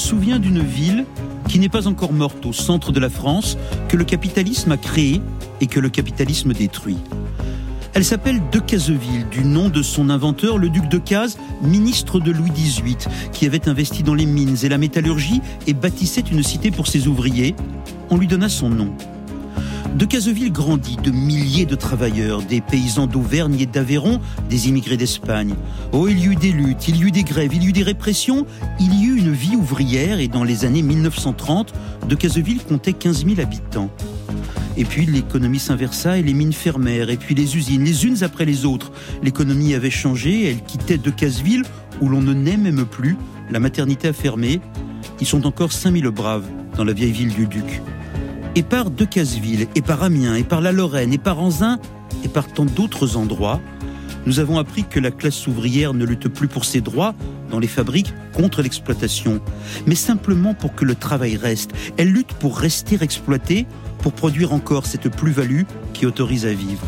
[0.00, 1.04] souviens d'une ville
[1.48, 3.56] qui n'est pas encore morte au centre de la France,
[3.88, 5.20] que le capitalisme a créée
[5.60, 6.96] et que le capitalisme détruit.
[7.92, 12.50] Elle s'appelle Decazeville, du nom de son inventeur, le duc de Cazes, ministre de Louis
[12.50, 12.96] XVIII,
[13.32, 17.08] qui avait investi dans les mines et la métallurgie et bâtissait une cité pour ses
[17.08, 17.54] ouvriers.
[18.10, 18.94] On lui donna son nom.
[19.96, 25.54] Decazeville grandit de milliers de travailleurs, des paysans d'Auvergne et d'Aveyron, des immigrés d'Espagne.
[25.92, 27.82] Oh, il y eut des luttes, il y eut des grèves, il y eut des
[27.82, 28.46] répressions,
[28.78, 31.72] il y eut une vie ouvrière et dans les années 1930,
[32.08, 33.90] Decazeville comptait 15 000 habitants.
[34.76, 38.44] Et puis l'économie s'inversa et les mines fermèrent, et puis les usines, les unes après
[38.44, 38.92] les autres.
[39.22, 41.64] L'économie avait changé, elle quittait Decazeville,
[42.00, 43.16] où l'on ne naît même plus,
[43.50, 44.60] la maternité a fermé.
[45.20, 46.46] Ils sont encore 5000 braves
[46.76, 47.82] dans la vieille ville du Duc.
[48.56, 51.78] Et par Decazeville, et par Amiens, et par la Lorraine, et par Anzin,
[52.24, 53.60] et par tant d'autres endroits,
[54.26, 57.14] nous avons appris que la classe ouvrière ne lutte plus pour ses droits
[57.50, 59.40] dans les fabriques contre l'exploitation,
[59.86, 61.70] mais simplement pour que le travail reste.
[61.96, 63.66] Elle lutte pour rester exploitée
[64.02, 65.62] pour produire encore cette plus-value
[65.94, 66.86] qui autorise à vivre.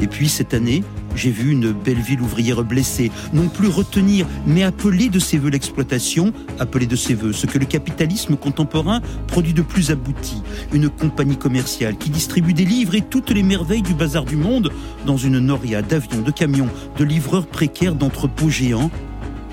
[0.00, 0.84] Et puis cette année,
[1.16, 5.50] j'ai vu une belle ville ouvrière blessée, non plus retenir, mais appeler de ses voeux
[5.50, 10.42] l'exploitation, appeler de ses voeux ce que le capitalisme contemporain produit de plus abouti.
[10.72, 14.70] Une compagnie commerciale qui distribue des livres et toutes les merveilles du bazar du monde
[15.06, 16.68] dans une noria d'avions, de camions,
[16.98, 18.90] de livreurs précaires d'entrepôts géants.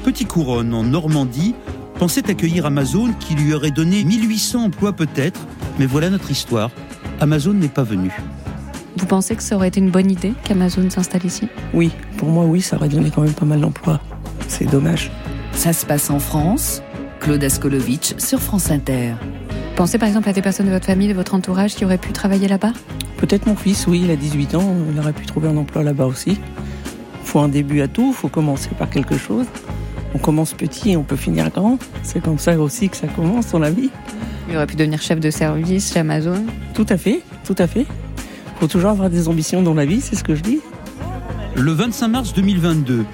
[0.04, 1.56] Petit Couronne, en Normandie,
[1.98, 5.40] pensait accueillir Amazon qui lui aurait donné 1800 emplois peut-être,
[5.80, 6.70] mais voilà notre histoire.
[7.20, 8.12] Amazon n'est pas venu.
[8.98, 11.48] Vous pensez que ça aurait été une bonne idée qu'Amazon s'installe ici?
[11.74, 14.00] Oui, pour moi oui, ça aurait donné quand même pas mal d'emplois.
[14.48, 15.12] C'est dommage.
[15.52, 16.82] Ça se passe en France.
[17.20, 19.14] Claude Askolovitch sur France Inter.
[19.76, 22.14] Pensez par exemple à des personnes de votre famille, de votre entourage qui auraient pu
[22.14, 22.72] travailler là-bas?
[23.18, 26.06] Peut-être mon fils, oui, il a 18 ans, il aurait pu trouver un emploi là-bas
[26.06, 26.40] aussi.
[27.24, 29.48] Faut un début à tout, faut commencer par quelque chose.
[30.14, 31.78] On commence petit et on peut finir grand.
[32.04, 33.90] C'est comme ça aussi que ça commence dans la vie.
[34.50, 36.46] Il aurait pu devenir chef de service chez Amazon.
[36.74, 37.86] Tout à fait, tout à fait.
[38.60, 40.60] Faut toujours avoir des ambitions dans la vie, c'est ce que je dis.
[41.56, 43.06] Le 25 mars 2022,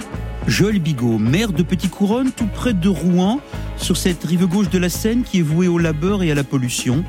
[0.47, 3.39] Joël Bigot, maire de Petit Couronne, tout près de Rouen,
[3.77, 6.43] sur cette rive gauche de la Seine qui est vouée au labeur et à la
[6.43, 7.03] pollution,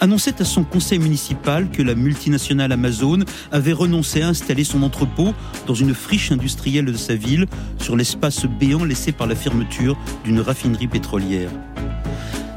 [0.00, 3.20] annonçait à son conseil municipal que la multinationale Amazon
[3.52, 5.34] avait renoncé à installer son entrepôt
[5.66, 7.46] dans une friche industrielle de sa ville,
[7.78, 11.50] sur l'espace béant laissé par la fermeture d'une raffinerie pétrolière.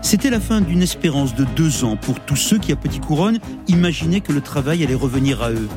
[0.03, 3.39] C'était la fin d'une espérance de deux ans pour tous ceux qui, à Petit Couronne,
[3.67, 5.69] imaginaient que le travail allait revenir à eux.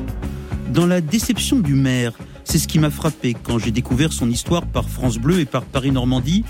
[0.73, 2.11] Dans la déception du maire,
[2.43, 5.63] c'est ce qui m'a frappé quand j'ai découvert son histoire par France Bleu et par
[5.63, 6.43] Paris Normandie.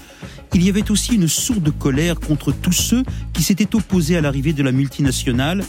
[0.55, 4.53] Il y avait aussi une sourde colère contre tous ceux qui s'étaient opposés à l'arrivée
[4.53, 5.63] de la multinationale,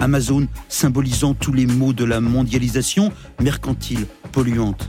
[0.00, 4.88] Amazon symbolisant tous les maux de la mondialisation mercantile, polluante.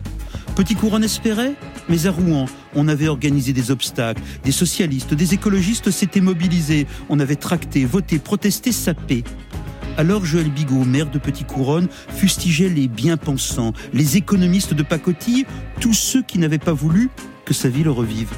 [0.55, 1.55] Petit Couronne espérait,
[1.89, 2.45] mais à Rouen,
[2.75, 4.21] on avait organisé des obstacles.
[4.43, 6.87] Des socialistes, des écologistes s'étaient mobilisés.
[7.09, 9.23] On avait tracté, voté, protesté, sapé.
[9.97, 15.45] Alors Joël Bigot, maire de Petit Couronne, fustigeait les bien-pensants, les économistes de pacotille,
[15.81, 17.09] tous ceux qui n'avaient pas voulu
[17.43, 18.29] que sa ville revive.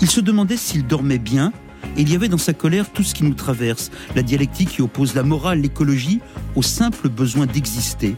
[0.00, 1.52] Il se demandait s'il dormait bien,
[1.96, 4.82] et il y avait dans sa colère tout ce qui nous traverse, la dialectique qui
[4.82, 6.20] oppose la morale, l'écologie,
[6.54, 8.16] au simple besoin d'exister.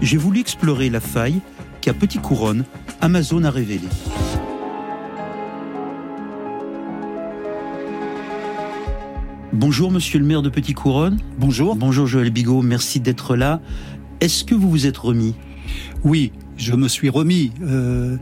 [0.00, 1.40] J'ai voulu explorer la faille
[1.80, 2.64] qu'à Petit Couronne,
[3.00, 3.88] Amazon a révélé.
[9.52, 11.18] Bonjour monsieur le maire de Petit Couronne.
[11.38, 11.76] Bonjour.
[11.76, 13.60] Bonjour Joël Bigot, merci d'être là.
[14.20, 15.34] Est-ce que vous vous êtes remis?
[16.02, 17.52] Oui, je me suis remis.
[17.62, 18.16] Euh,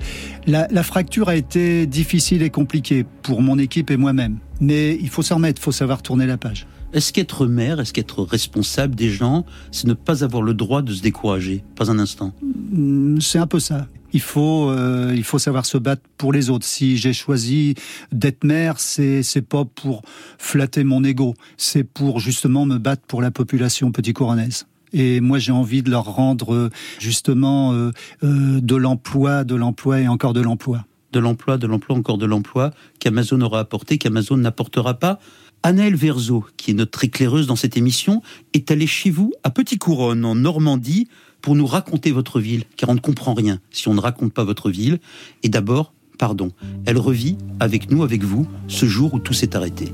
[0.47, 4.39] la, la, fracture a été difficile et compliquée pour mon équipe et moi-même.
[4.61, 6.67] Mais il faut s'en remettre, il faut savoir tourner la page.
[6.93, 10.93] Est-ce qu'être maire, est-ce qu'être responsable des gens, c'est ne pas avoir le droit de
[10.93, 11.65] se décourager?
[11.75, 12.33] Pas un instant.
[12.43, 13.87] Mm, c'est un peu ça.
[14.13, 16.65] Il faut, euh, il faut savoir se battre pour les autres.
[16.65, 17.75] Si j'ai choisi
[18.13, 20.03] d'être maire, c'est c'est pas pour
[20.39, 24.67] flatter mon ego, c'est pour justement me battre pour la population petit-couronnaise.
[24.93, 27.91] Et moi, j'ai envie de leur rendre euh, justement euh,
[28.25, 30.85] euh, de l'emploi, de l'emploi et encore de l'emploi.
[31.13, 35.19] De l'emploi, de l'emploi, encore de l'emploi qu'Amazon aura apporté, qu'Amazon n'apportera pas.
[35.63, 38.23] Anaëlle Verzo, qui est notre éclaireuse dans cette émission,
[38.53, 41.09] est allée chez vous à Petit Couronne, en Normandie,
[41.41, 44.45] pour nous raconter votre ville, car on ne comprend rien si on ne raconte pas
[44.45, 44.99] votre ville.
[45.43, 46.53] Et d'abord, pardon,
[46.87, 49.93] elle revit avec nous, avec vous, ce jour où tout s'est arrêté.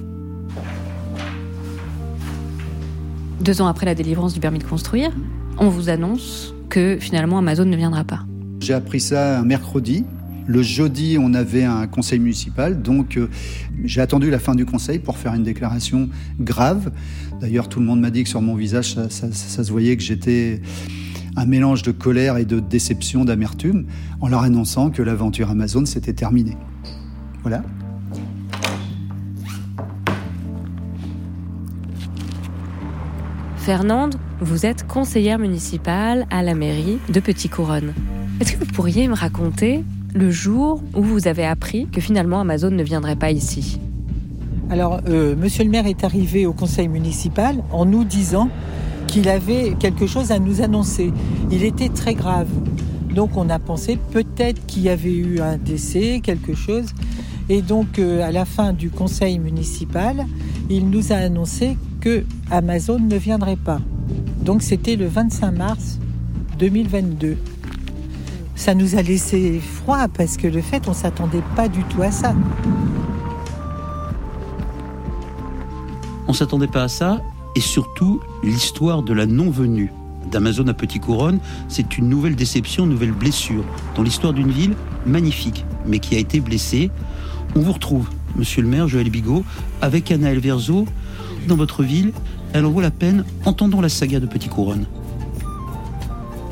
[3.41, 5.11] Deux ans après la délivrance du permis de construire,
[5.59, 8.20] on vous annonce que finalement Amazon ne viendra pas.
[8.61, 10.05] J'ai appris ça un mercredi.
[10.46, 13.28] Le jeudi, on avait un conseil municipal, donc euh,
[13.84, 16.08] j'ai attendu la fin du conseil pour faire une déclaration
[16.40, 16.90] grave.
[17.40, 20.02] D'ailleurs, tout le monde m'a dit que sur mon visage, ça, ça se voyait que
[20.02, 20.60] j'étais
[21.36, 23.86] un mélange de colère et de déception, d'amertume,
[24.20, 26.56] en leur annonçant que l'aventure Amazon s'était terminée.
[27.42, 27.62] Voilà.
[33.56, 37.94] Fernande, vous êtes conseillère municipale à la mairie de Petit Couronne.
[38.40, 39.84] Est-ce que vous pourriez me raconter
[40.14, 43.81] le jour où vous avez appris que finalement Amazon ne viendrait pas ici
[44.70, 48.49] Alors, euh, monsieur le maire est arrivé au conseil municipal en nous disant
[49.06, 51.12] qu'il avait quelque chose à nous annoncer.
[51.50, 52.49] Il était très grave.
[53.14, 56.87] Donc on a pensé peut-être qu'il y avait eu un décès, quelque chose.
[57.49, 60.26] Et donc euh, à la fin du conseil municipal,
[60.70, 63.81] il nous a annoncé que Amazon ne viendrait pas.
[64.43, 65.99] Donc c'était le 25 mars
[66.59, 67.37] 2022.
[68.62, 72.12] Ça nous a laissé froid parce que le fait, on s'attendait pas du tout à
[72.12, 72.32] ça.
[76.29, 77.20] On s'attendait pas à ça,
[77.56, 79.91] et surtout l'histoire de la non-venue
[80.31, 83.64] d'Amazon à Petit Couronne, c'est une nouvelle déception, une nouvelle blessure
[83.97, 84.76] dans l'histoire d'une ville
[85.06, 86.93] magnifique, mais qui a été blessée.
[87.56, 89.44] On vous retrouve, monsieur le maire Joël Bigot,
[89.81, 90.87] avec Anna Elverzo
[91.49, 92.12] dans votre ville.
[92.53, 93.25] Elle en vaut la peine.
[93.44, 94.87] Entendons la saga de Petit Couronne.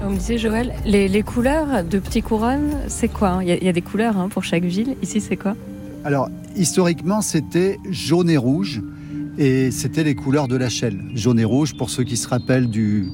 [0.03, 3.57] On me disait Joël, les, les couleurs de Petit Couronne, c'est quoi Il y, a-
[3.57, 4.97] il y a des couleurs hein, pour chaque ville.
[5.03, 5.55] Ici, c'est quoi?
[6.05, 8.81] Alors, historiquement, c'était jaune et rouge,
[9.37, 10.99] et c'était les couleurs de la Shell.
[11.15, 13.09] Jaune et rouge, pour ceux qui se rappellent du,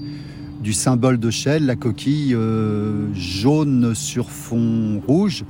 [0.62, 5.44] du symbole de Shell, la coquille euh, jaune sur fond rouge.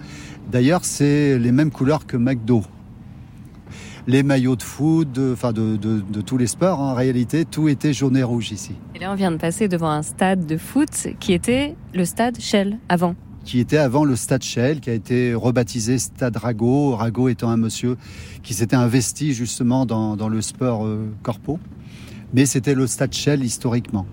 [0.51, 2.63] D'ailleurs, c'est les mêmes couleurs que McDo.
[4.09, 7.67] Les maillots de foot, de, enfin de, de- de tous les sports, en réalité, tout
[7.69, 8.73] était jaune et rouge ici.
[8.95, 12.39] Et là, on vient de passer devant un stade de foot qui était le stade
[12.41, 13.17] Shell avant.
[13.45, 17.57] qui était avant le stade Shell, qui a été rebaptisé stade Rago, Rago étant un
[17.57, 17.97] monsieur
[18.45, 21.59] qui s'était investi justement dans, dans le sport euh, corpo.
[22.35, 24.07] Mais c'était le stade Shell historiquement.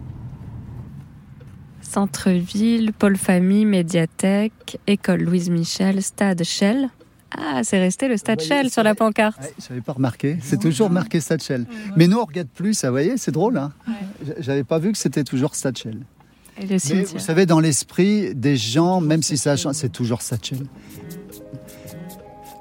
[1.82, 6.90] Centre-ville, pôle famille, médiathèque, école Louise Michel, stade Shell.
[7.38, 9.40] Ah, c'est resté le stade Vous voyez, Shell sur la pancarte.
[9.42, 10.38] Ouais, je n'avais pas remarqué.
[10.42, 11.66] C'est toujours marqué stade Shell.
[11.96, 13.58] Mais nous, on regarde plus, ça, vous voyez, c'est drôle.
[13.58, 13.72] Hein
[14.26, 16.00] J- J'avais pas vu que c'était toujours stade Shell.
[16.60, 17.08] Et le Mais cimetière.
[17.14, 20.60] vous savez, dans l'esprit des gens, même si ça a changé, c'est toujours stade Shell.
[20.60, 20.68] De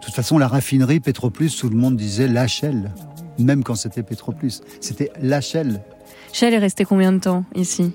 [0.07, 2.91] toute façon, la raffinerie Petroplus, tout le monde disait la Shell.
[3.39, 4.61] Même quand c'était Petroplus.
[4.81, 5.81] C'était la Shell.
[6.33, 7.93] Shell est resté combien de temps ici?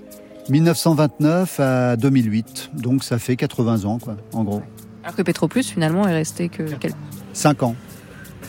[0.49, 2.71] 1929 à 2008.
[2.73, 4.61] Donc ça fait 80 ans, quoi, en gros.
[5.07, 6.97] Alors que Petroplus, finalement, est resté que quelques...
[7.31, 7.75] 5 ans.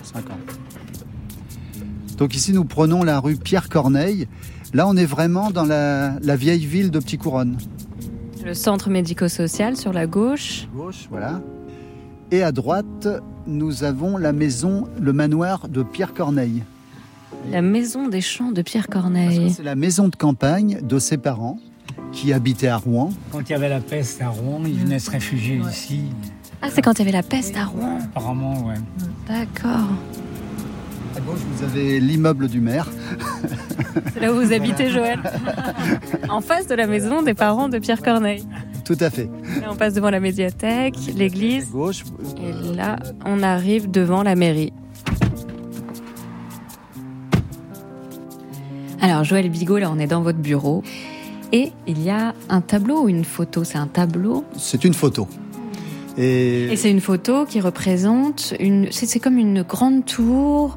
[0.03, 0.39] 5 ans.
[2.17, 4.27] Donc ici, nous prenons la rue Pierre-Corneille.
[4.75, 7.59] Là, on est vraiment dans la, la vieille ville de Petit Couronne.
[8.45, 10.67] Le centre médico-social sur la gauche.
[10.75, 11.41] Gauche, voilà.
[12.33, 13.07] Et à droite,
[13.47, 16.65] nous avons la maison, le manoir de Pierre-Corneille.
[17.53, 19.53] La maison des champs de Pierre Corneille.
[19.53, 21.61] C'est la maison de campagne de ses parents
[22.11, 23.11] qui habitaient à Rouen.
[23.31, 26.01] Quand il y avait la peste à Rouen, ils venaient se réfugier ici.
[26.63, 27.99] Ah, c'est quand il y avait la peste à Rouen.
[28.15, 28.75] Apparemment, ouais.
[29.29, 29.89] D'accord.
[31.17, 32.89] À gauche, vous avez l'immeuble du maire.
[34.13, 35.21] C'est là où vous habitez, Joël
[36.29, 38.45] En face de la maison des parents de Pierre Corneille.
[38.85, 39.29] Tout à fait.
[39.61, 41.71] Là, on passe devant la médiathèque, À l'église.
[41.71, 42.05] gauche,
[42.43, 44.73] Et là, on arrive devant la mairie.
[49.01, 50.83] Alors, Joël Bigot, là, on est dans votre bureau.
[51.53, 53.65] Et il y a un tableau ou une photo?
[53.65, 54.45] C'est un tableau?
[54.57, 55.27] c'est une photo.
[56.19, 58.89] Et, Et c'est une photo qui représente une.
[58.91, 60.77] C'est c'est comme une grande tour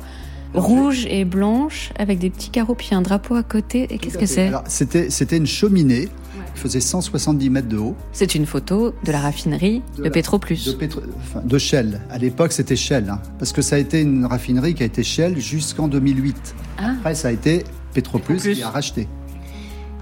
[0.53, 3.87] rouge et blanche avec des petits carreaux puis un drapeau à côté.
[3.89, 4.47] Et qu'est-ce que c'est?
[4.47, 6.09] Alors, C'était c'était une cheminée
[6.53, 7.95] qui faisait 170 mètres de haut.
[8.11, 10.65] C'est une photo de la raffinerie De de, la- Petroplus.
[10.65, 10.77] De,
[11.17, 12.01] enfin, de Shell.
[12.09, 13.09] À l'époque, c'était Shell.
[13.09, 16.35] hein, parce que ça a été une raffinerie qui a été Shell jusqu'en 2008.
[16.77, 16.91] Ah.
[16.99, 18.55] Après, ça a été Petroplus, Petroplus.
[18.55, 19.07] qui a racheté.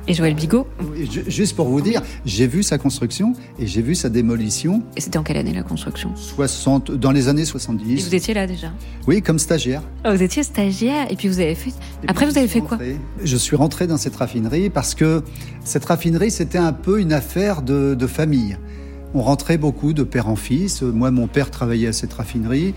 [0.08, 0.66] Et Joël Bigot.
[0.98, 4.82] Et ju- Juste pour vous dire, j'ai vu sa construction et j'ai vu sa démolition
[4.98, 6.12] Et c'était en quelle année la construction?
[6.16, 8.08] 60, dans les années Et 70.
[8.08, 8.72] vous étiez là déjà?
[9.08, 9.84] Oui, comme stagiaire.
[10.04, 11.70] Ah, Vous étiez stagiaire et puis vous avez fait.
[11.70, 11.74] Et
[12.08, 12.80] Après, vous avez fait quoi?
[13.24, 15.22] Je suis rentré dans cette raffinerie parce que
[15.64, 18.58] cette raffinerie, c'était un peu une affaire de, de famille.
[19.14, 20.82] On rentrait beaucoup de père en fils.
[20.82, 22.74] Moi, mon père travaillait à cette raffinerie.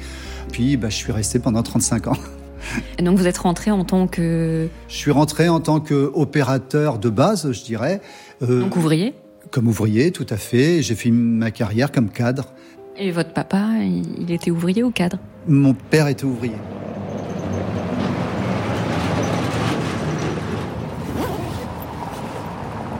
[0.50, 2.16] Puis, bah, je suis resté pendant 35 ans.
[2.98, 7.08] Et donc vous êtes rentré en tant que Je suis rentré en tant qu'opérateur de
[7.08, 8.00] base, je dirais.
[8.42, 9.14] Euh, donc ouvrier.
[9.50, 10.82] comme ouvrier, tout à fait.
[10.82, 12.46] J'ai fait ma carrière comme cadre.
[12.96, 15.18] Et votre papa, il était ouvrier ou cadre?
[15.48, 16.56] Mon père était ouvrier.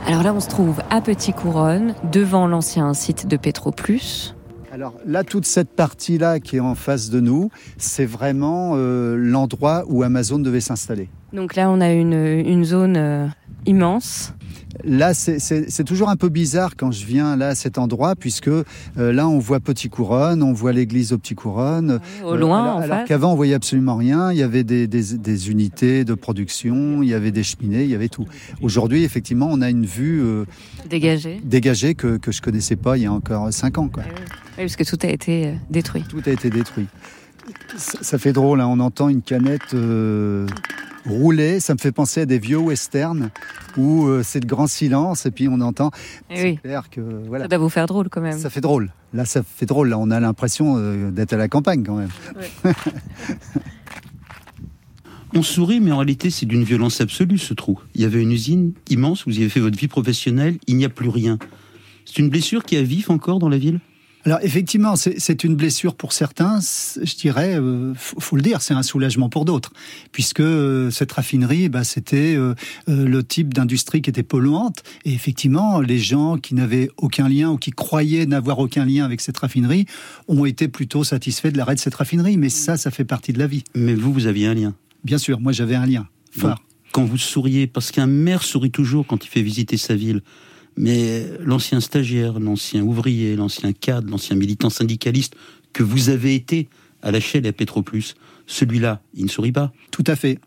[0.07, 4.35] Alors là, on se trouve à Petit Couronne, devant l'ancien site de Petroplus.
[4.73, 9.85] Alors là, toute cette partie-là qui est en face de nous, c'est vraiment euh, l'endroit
[9.87, 11.11] où Amazon devait s'installer.
[11.35, 13.26] Donc là, on a une, zone euh,
[13.67, 14.33] immense.
[14.85, 18.64] Là, c'est- toujours un peu bizarre quand je viens là à cet endroit, puisque euh,
[18.97, 22.00] là, on voit Petit Couronne, on voit l'église au Petit Couronne.
[22.25, 23.09] Au loin, alors, en alors face.
[23.09, 24.33] qu'avant, on voyait absolument rien.
[24.33, 27.91] Il y avait des, des- des unités de production, il y avait des cheminées, il
[27.91, 28.26] y avait tout.
[28.62, 30.45] Aujourd'hui, effectivement, on a une vue euh,
[30.88, 31.41] Dégagé.
[31.45, 33.88] dégagée que, que je connaissais pas il y a encore cinq ans.
[33.88, 34.05] Quoi.
[34.59, 36.05] Oui, parce que tout a été euh, détruit.
[36.09, 36.87] Tout a été détruit.
[37.76, 40.47] Ça, ça fait drôle, hein, on entend une canette euh,
[41.06, 41.61] rouler.
[41.61, 43.30] Ça me fait penser à des vieux westerns
[43.76, 45.90] où euh, c'est le grand silence et puis on entend.
[46.30, 46.56] Eh C'est oui.
[46.59, 47.44] clair que voilà.
[47.44, 48.38] Ça doit vous faire drôle quand même.
[48.38, 48.92] Ça fait drôle.
[49.12, 49.88] Là, ça fait drôle.
[49.88, 52.11] Là, on a l'impression euh, d'être à la campagne quand même.
[55.35, 57.80] On sourit, mais en réalité, c'est d'une violence absolue, ce trou.
[57.94, 60.85] Il y avait une usine immense, vous y avez fait votre vie professionnelle, il n'y
[60.85, 61.38] a plus rien.
[62.04, 63.80] C'est une blessure qui a vif encore dans la ville?
[64.25, 66.61] Alors effectivement, c'est une blessure pour certains.
[66.61, 69.73] Je dirais, euh, faut, le dire, c'est un soulagement pour d'autres,
[70.12, 72.55] puisque euh, cette raffinerie, bah, c'était euh,
[72.88, 74.85] euh, le type d'industrie qui était polluante.
[75.05, 79.21] Et effectivement, les gens qui n'avaient aucun lien ou qui croyaient n'avoir aucun lien avec
[79.21, 79.87] cette raffinerie
[80.29, 82.37] ont été plutôt satisfaits de l'arrêt de cette raffinerie.
[82.37, 83.64] Mais ça, ça fait partie de la vie.
[83.75, 84.75] Mais vous, vous aviez un lien.
[85.02, 86.62] Bien sûr, moi j'avais un lien fort.
[86.93, 90.23] Quand vous souriez, parce qu'un maire sourit toujours quand il fait visiter sa ville,
[90.76, 95.35] mais l'ancien stagiaire, l'ancien ouvrier, l'ancien cadre, l'ancien militant syndicaliste
[95.73, 96.69] que vous avez été
[97.02, 98.14] à la et à Petroplus,
[98.47, 99.73] celui-là, il ne sourit pas.
[99.91, 100.38] Tout à fait.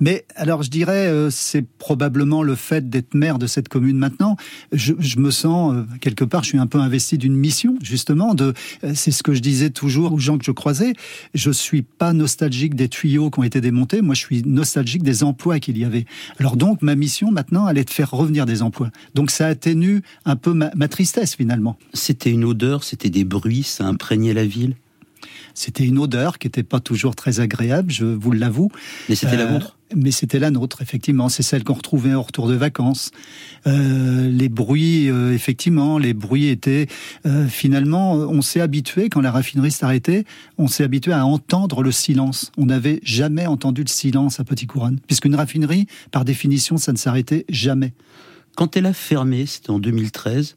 [0.00, 4.36] Mais alors je dirais, euh, c'est probablement le fait d'être maire de cette commune maintenant.
[4.72, 8.34] Je, je me sens euh, quelque part, je suis un peu investi d'une mission justement.
[8.34, 8.54] De,
[8.84, 10.94] euh, c'est ce que je disais toujours aux gens que je croisais.
[11.34, 14.00] Je suis pas nostalgique des tuyaux qui ont été démontés.
[14.00, 16.06] Moi, je suis nostalgique des emplois qu'il y avait.
[16.38, 18.90] Alors donc, ma mission maintenant, elle est de faire revenir des emplois.
[19.14, 21.76] Donc ça atténue un peu ma, ma tristesse finalement.
[21.92, 24.76] C'était une odeur, c'était des bruits, ça imprégnait la ville?
[25.54, 28.70] C'était une odeur qui n'était pas toujours très agréable, je vous l'avoue.
[29.08, 29.76] Mais c'était la vôtre?
[29.94, 31.28] Mais c'était la nôtre, effectivement.
[31.28, 33.10] C'est celle qu'on retrouvait au retour de vacances.
[33.66, 36.86] Euh, les bruits, euh, effectivement, les bruits étaient
[37.26, 40.24] euh, finalement, on s'est habitué quand la raffinerie s'est arrêtée,
[40.58, 42.52] on s'est habitué à entendre le silence.
[42.56, 46.98] On n'avait jamais entendu le silence à Petit Couronne, puisqu'une raffinerie, par définition, ça ne
[46.98, 47.92] s'arrêtait jamais.
[48.56, 50.56] Quand elle a fermé, c'était en 2013,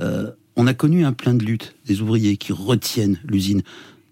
[0.00, 3.62] euh, on a connu un plein de lutte des ouvriers qui retiennent l'usine.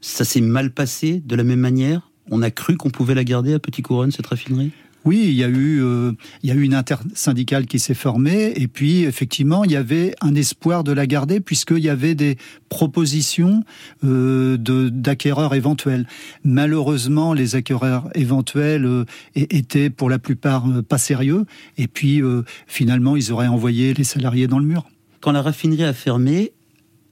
[0.01, 2.06] Ça s'est mal passé de la même manière?
[2.30, 4.71] On a cru qu'on pouvait la garder à Petit Couronne, cette raffinerie?
[5.04, 6.11] Oui, il y a eu, euh,
[6.42, 10.16] il y a eu une intersyndicale qui s'est formée, et puis effectivement, il y avait
[10.21, 12.37] un espoir de la garder puisqu'il y avait des
[12.68, 13.62] propositions
[14.02, 16.09] euh, d'acquéreurs éventuels.
[16.42, 19.04] Malheureusement, les acquéreurs éventuels euh,
[19.37, 21.45] étaient pour la plupart pas sérieux,
[21.78, 22.21] et puis
[22.66, 24.87] finalement, ils auraient envoyé les salariés dans le mur.
[25.21, 26.50] Quand la raffinerie a fermé,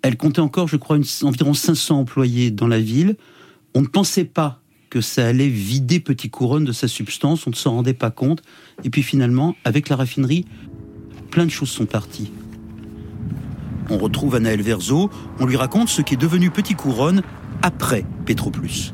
[0.02, 3.14] elle comptait encore, je crois, une- environ 500 employés dans la ville.
[3.74, 4.63] On ne pensait pas
[4.94, 8.42] que ça allait vider Petit Couronne de sa substance, on ne s'en rendait pas compte.
[8.84, 10.44] Et puis finalement, avec la raffinerie,
[11.32, 12.30] plein de choses sont parties.
[13.90, 15.10] On retrouve Anaël Verzo,
[15.40, 17.22] on lui raconte ce qui est devenu Petit Couronne
[17.60, 18.92] après Petroplus.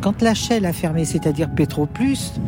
[0.00, 2.40] Quand la Shell a fermé, c'est-à-dire Petroplus,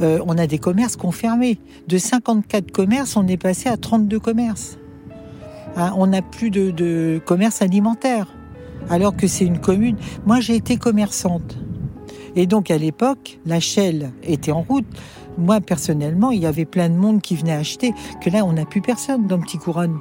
[0.00, 1.60] euh, on a des commerces qui ont fermé.
[1.86, 4.78] De 54 commerces, on est passé à 32 commerces.
[5.76, 8.26] Hein, on n'a plus de, de commerce alimentaire,
[8.88, 9.96] alors que c'est une commune.
[10.26, 11.56] Moi, j'ai été commerçante.
[12.36, 14.86] Et donc, à l'époque, la Shell était en route.
[15.38, 18.64] Moi, personnellement, il y avait plein de monde qui venait acheter, que là, on n'a
[18.64, 19.98] plus personne dans Petit Couronne.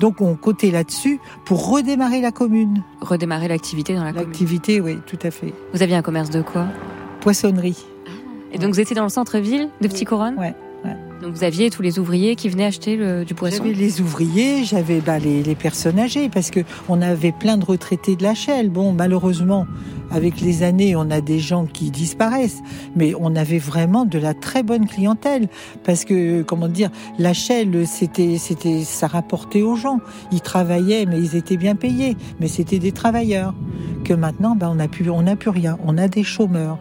[0.00, 2.82] Donc, on cotait là-dessus pour redémarrer la commune.
[3.00, 4.28] Redémarrer l'activité dans la commune.
[4.28, 5.52] L'activité, oui, tout à fait.
[5.72, 6.66] Vous aviez un commerce de quoi?
[7.20, 7.84] Poissonnerie.
[8.52, 10.34] Et donc vous étiez dans le centre-ville de Petit Couronne?
[10.34, 10.54] Ouais, ouais.
[11.26, 15.18] Vous aviez tous les ouvriers qui venaient acheter du poisson J'avais les ouvriers, j'avais bah,
[15.18, 18.34] les, personnes âgées, parce que on avait plein de retraités de la.
[18.68, 19.66] Bon, malheureusement,
[20.10, 22.62] avec les années, on a des gens qui disparaissent,
[22.94, 25.48] mais on avait vraiment de la très bonne clientèle,
[25.82, 30.00] parce que comment dire, la c'était, c'était, ça rapportait aux gens.
[30.30, 33.54] Ils travaillaient, mais ils étaient bien payés, mais c'était des travailleurs.
[34.04, 36.78] Que maintenant, bah, on n'a plus rien, on a des chômeurs,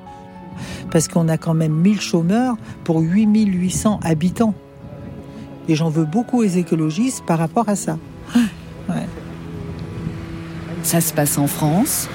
[0.91, 4.53] parce qu'on a quand même 1000 chômeurs pour 8800 habitants.
[5.67, 7.97] Et j'en veux beaucoup aux écologistes par rapport à ça.
[10.83, 12.09] Ça se passe en France.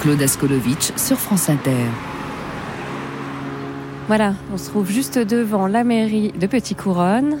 [0.00, 1.86] Claude Askolovitch sur France Inter.
[4.08, 7.38] Voilà, on se trouve juste devant la mairie de Petit Couronne.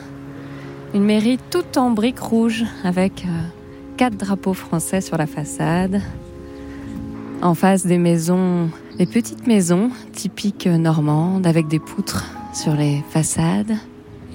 [0.94, 3.42] Une mairie toute en briques rouges avec euh,
[3.96, 6.00] quatre drapeaux français sur la façade.
[7.42, 8.70] En face des maisons,
[9.02, 13.74] des petites maisons typiques normandes avec des poutres sur les façades.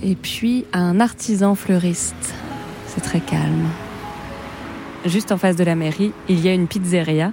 [0.04, 2.34] Et puis un artisan fleuriste.
[2.86, 3.70] C'est très calme.
[5.06, 7.32] Juste en face de la mairie, il y a une pizzeria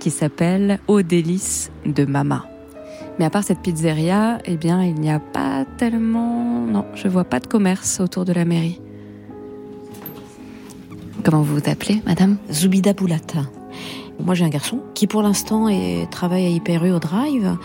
[0.00, 2.46] qui s'appelle Au délice de Mama.
[3.16, 6.66] Mais à part cette pizzeria, eh bien, il n'y a pas tellement.
[6.66, 8.80] Non, je vois pas de commerce autour de la mairie.
[11.22, 12.38] Comment vous vous appelez, madame?
[12.50, 13.42] Zoubida Boulata.
[14.20, 15.68] Moi, j'ai un garçon qui, pour l'instant,
[16.10, 17.56] travaille à Hyper U au Drive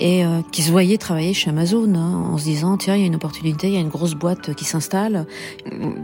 [0.00, 3.04] et euh, qui se voyait travailler chez Amazon hein, en se disant tiens, il y
[3.04, 5.26] a une opportunité, il y a une grosse boîte qui s'installe.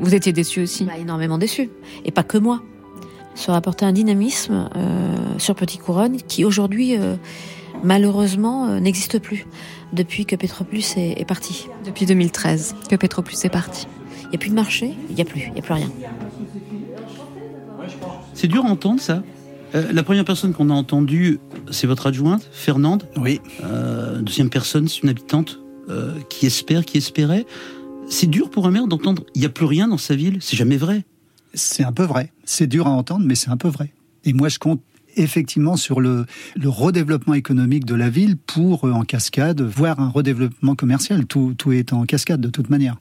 [0.01, 0.85] Vous étiez déçu aussi?
[0.85, 1.71] Bah, énormément déçu.
[2.05, 2.61] Et pas que moi.
[3.35, 7.17] Ça a apporté un dynamisme euh, sur Petit Couronne qui, aujourd'hui, euh,
[7.83, 9.47] malheureusement, euh, n'existe plus
[9.93, 11.69] depuis que Petroplus est, est parti.
[11.85, 13.87] Depuis 2013 que Petroplus est parti.
[14.23, 15.91] Il n'y a plus de marché, il n'y a plus, il n'y a plus rien.
[18.35, 19.23] C'est dur à entendre ça.
[19.75, 21.39] Euh, la première personne qu'on a entendue,
[21.71, 23.09] c'est votre adjointe, Fernande.
[23.17, 23.41] Oui.
[23.63, 27.47] Euh, deuxième personne, c'est une habitante euh, qui espère, qui espérait.
[28.09, 30.39] C'est dur pour un maire d'entendre il n'y a plus rien dans sa ville.
[30.41, 31.05] C'est jamais vrai.
[31.55, 32.33] C'est un peu vrai.
[32.45, 33.93] C'est dur à entendre, mais c'est un peu vrai.
[34.25, 34.83] Et moi, je compte
[35.17, 36.27] effectivement sur le,
[36.57, 41.27] le redéveloppement économique de la ville pour, euh, en cascade, voir un redéveloppement commercial.
[41.27, 42.97] Tout, tout est en cascade de toute manière.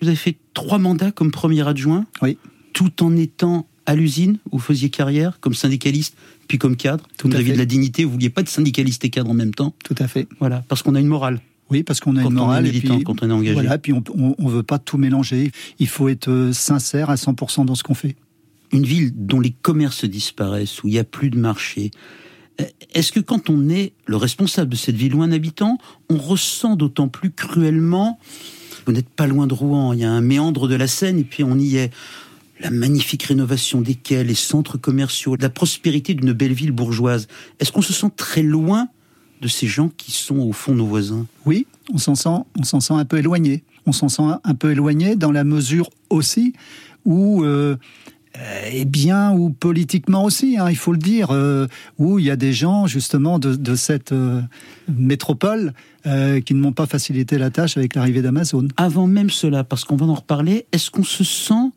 [0.00, 2.36] Vous avez fait trois mandats comme premier adjoint, Oui,
[2.72, 6.16] tout en étant à l'usine vous faisiez carrière comme syndicaliste,
[6.48, 7.06] puis comme cadre.
[7.18, 7.52] Tout vous aviez fait.
[7.54, 9.74] de la dignité, vous vouliez pas être syndicaliste et cadre en même temps.
[9.84, 10.28] tout à fait.
[10.38, 11.40] Voilà, parce qu'on a une morale.
[11.70, 13.32] Oui, parce qu'on a Quand une on est morale militant, et puis quand on est
[13.32, 13.54] engagé.
[13.54, 15.52] Voilà, puis on, on, on veut pas tout mélanger.
[15.78, 18.16] Il faut être euh, sincère à 100% dans ce qu'on fait.
[18.72, 21.90] une ville dont les commerces disparaissent, où il n'y a plus de marché,
[22.60, 25.78] euh, est-ce que quand on est le responsable de cette ville ou un habitant,
[26.10, 28.18] on ressent d'autant plus cruellement,
[28.86, 31.24] vous n'êtes pas loin de Rouen, il y a un méandre de la Seine et
[31.24, 31.90] puis on y est,
[32.62, 37.26] la magnifique rénovation des quais, les centres commerciaux, la prospérité d'une belle ville bourgeoise,
[37.58, 38.88] est-ce qu'on se sent très loin
[39.40, 41.26] de ces gens qui sont au fond nos voisins?
[41.44, 43.64] Oui, on s'en sent, on s'en sent un peu éloigné.
[43.84, 46.52] On s'en sent un peu éloigné dans la mesure aussi
[47.04, 47.76] où, euh,
[48.72, 51.66] eh bien, ou politiquement aussi, hein, il faut le dire, euh,
[51.98, 54.40] où il y a des gens justement de, de cette euh,
[54.88, 55.72] métropole
[56.06, 58.68] euh, qui ne m'ont pas facilité la tâche avec l'arrivée d'Amazon.
[58.76, 61.72] avant même cela, parce qu'on va en reparler, est-ce qu'on se sent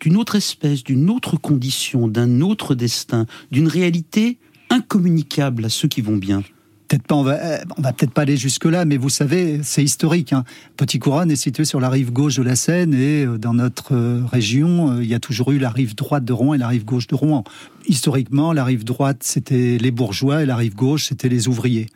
[0.00, 4.38] d'une autre espèce, d'une autre condition, d'un autre destin, d'une réalité
[4.70, 6.42] incommunicable à ceux qui vont bien
[6.88, 9.84] Peut-être pas, on va, euh, va peut-être pas aller jusque là, mais vous savez, c'est
[9.84, 10.32] historique.
[10.32, 10.44] Hein.
[10.78, 13.94] Petit Couronne est situé sur la rive gauche de la Seine et euh, dans notre
[13.94, 16.86] euh, région, il y a toujours eu la rive droite de Rouen et la rive
[16.86, 17.44] gauche de Rouen.
[17.86, 21.88] Historiquement, la rive droite c'était les bourgeois et la rive gauche c'était les ouvriers.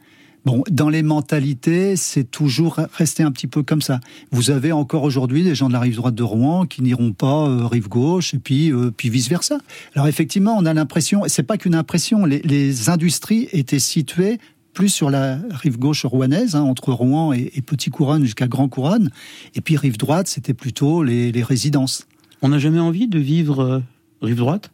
[0.44, 4.00] Bon, dans les mentalités, c'est toujours resté un petit peu comme ça.
[4.32, 7.46] Vous avez encore aujourd'hui des gens de la rive droite de Rouen qui n'iront pas
[7.48, 9.58] euh, rive gauche et puis euh, puis vice versa.
[9.94, 14.38] Alors effectivement, on a l'impression, c'est pas qu'une impression, les, les industries étaient situées
[14.74, 18.68] plus sur la rive gauche rouennaise, hein, entre Rouen et, et Petit Couronne jusqu'à Grand
[18.68, 19.10] Couronne,
[19.54, 22.08] et puis rive droite, c'était plutôt les, les résidences.
[22.40, 23.80] On n'a jamais envie de vivre euh,
[24.22, 24.72] rive droite?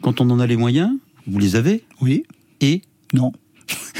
[0.00, 0.92] Quand on en a les moyens,
[1.26, 2.24] vous les avez, Oui,
[2.60, 2.82] et?
[3.12, 3.32] Non.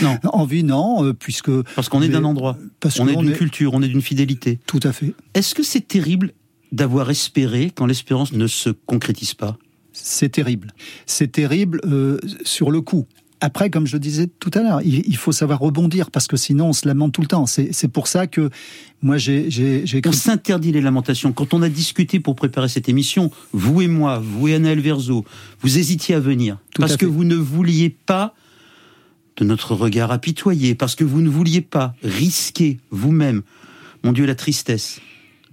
[0.02, 0.18] Non.
[0.32, 3.36] Envie, non, euh, puisque parce qu'on est d'un endroit, parce on est qu'on d'une est-
[3.36, 4.58] culture, on est d'une fidélité.
[4.66, 5.14] tout à fait.
[5.34, 6.32] Est-ce que c'est terrible
[6.72, 9.56] d'avoir espéré quand l'espérance ne se concrétise pas?
[9.92, 10.72] C'est terrible.
[11.06, 13.06] C'est terrible euh, sur le coup.
[13.40, 16.68] Après, comme je le disais tout à l'heure, il, faut savoir rebondir parce que sinon
[16.68, 17.44] on se lamente tout le temps.
[17.46, 18.48] C'est pour ça que
[19.02, 21.32] moi j'ai j'ai On écrit s'interdit les lamentations.
[21.32, 25.26] Quand on a discuté pour préparer cette émission, vous et moi, vous et Anaël Verzo,
[25.60, 26.56] vous hésitiez à venir.
[26.74, 28.34] Tout parce à que vous ne vouliez pas
[29.36, 33.42] de notre regard apitoyé, parce que vous ne vouliez pas risquer vous-même,
[34.02, 35.00] mon Dieu, la tristesse.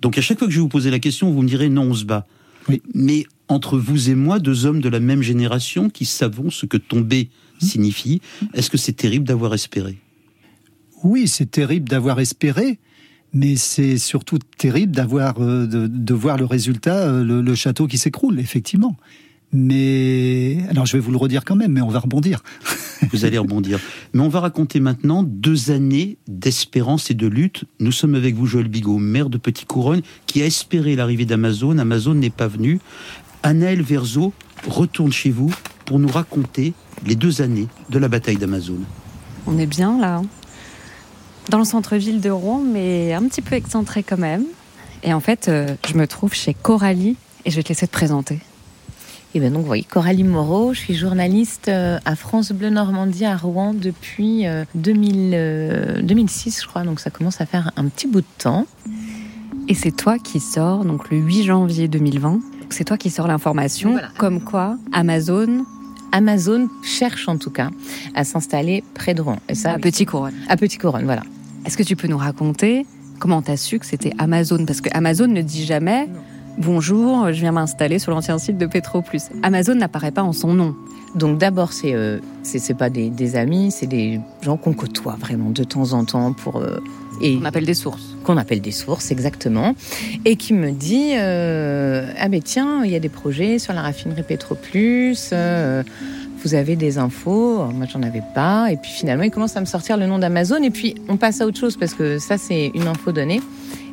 [0.01, 1.83] Donc à chaque fois que je vais vous poser la question, vous me direz non,
[1.83, 2.27] on se bat.
[2.69, 2.81] Oui.
[2.93, 6.77] Mais entre vous et moi, deux hommes de la même génération qui savons ce que
[6.77, 8.21] tomber signifie,
[8.53, 9.97] est-ce que c'est terrible d'avoir espéré?
[11.03, 12.79] Oui, c'est terrible d'avoir espéré,
[13.33, 17.87] mais c'est surtout terrible d'avoir euh, de, de voir le résultat, euh, le, le château
[17.87, 18.97] qui s'écroule, effectivement.
[19.53, 22.41] Mais alors je vais vous le redire quand même, mais on va rebondir.
[23.11, 23.79] Vous allez rebondir.
[24.13, 27.65] Mais on va raconter maintenant deux années d'espérance et de lutte.
[27.79, 31.77] Nous sommes avec vous, Joël Bigot, maire de Petit Couronne, qui a espéré l'arrivée d'Amazon.
[31.77, 32.79] Amazon n'est pas venu.
[33.43, 34.31] Anaël Verzo
[34.67, 35.53] retourne chez vous
[35.85, 36.73] pour nous raconter
[37.05, 38.77] les deux années de la bataille d'Amazon.
[39.47, 40.17] On est bien là.
[40.17, 40.25] hein.
[41.49, 44.45] Dans le centre-ville de Rouen, mais un petit peu excentré quand même.
[45.03, 47.91] Et en fait, euh, je me trouve chez Coralie et je vais te laisser te
[47.91, 48.39] présenter.
[49.35, 53.25] Et bien donc, vous voyez, Coralie Moreau, je suis journaliste euh, à France Bleu Normandie
[53.25, 57.85] à Rouen depuis euh, 2000, euh, 2006, je crois, donc ça commence à faire un
[57.85, 58.67] petit bout de temps.
[59.67, 63.93] Et c'est toi qui sors, donc le 8 janvier 2020, c'est toi qui sors l'information
[63.93, 64.09] Voilà.
[64.17, 65.65] comme quoi Amazon
[66.11, 67.71] Amazon cherche en tout cas
[68.13, 69.39] à s'installer près de Rouen.
[69.49, 70.35] Et ça, à Petit Couronne.
[70.47, 71.23] à Petit Couronne, voilà.
[71.65, 72.85] Est-ce que tu peux nous raconter
[73.19, 74.63] comment tu as su que c'était Amazon?
[74.67, 76.07] Parce que Amazon ne dit jamais
[76.57, 79.21] Bonjour, je viens m'installer sur l'ancien site de Petroplus.
[79.41, 80.75] Amazon n'apparaît pas en son nom.
[81.15, 85.49] Donc d'abord, c'est euh, c'est pas des, des amis, c'est des gens qu'on côtoie vraiment
[85.49, 86.79] de temps en temps pour euh,
[87.21, 88.15] et on appelle des sources.
[88.23, 89.75] Qu'on appelle des sources, exactement.
[90.25, 93.81] Et qui me dit euh, ah ben tiens, il y a des projets sur la
[93.81, 95.17] raffinerie Petroplus.
[95.31, 95.83] Euh,
[96.43, 98.71] vous avez des infos Moi, j'en avais pas.
[98.71, 100.61] Et puis finalement, il commence à me sortir le nom d'Amazon.
[100.61, 103.41] Et puis on passe à autre chose parce que ça, c'est une info donnée.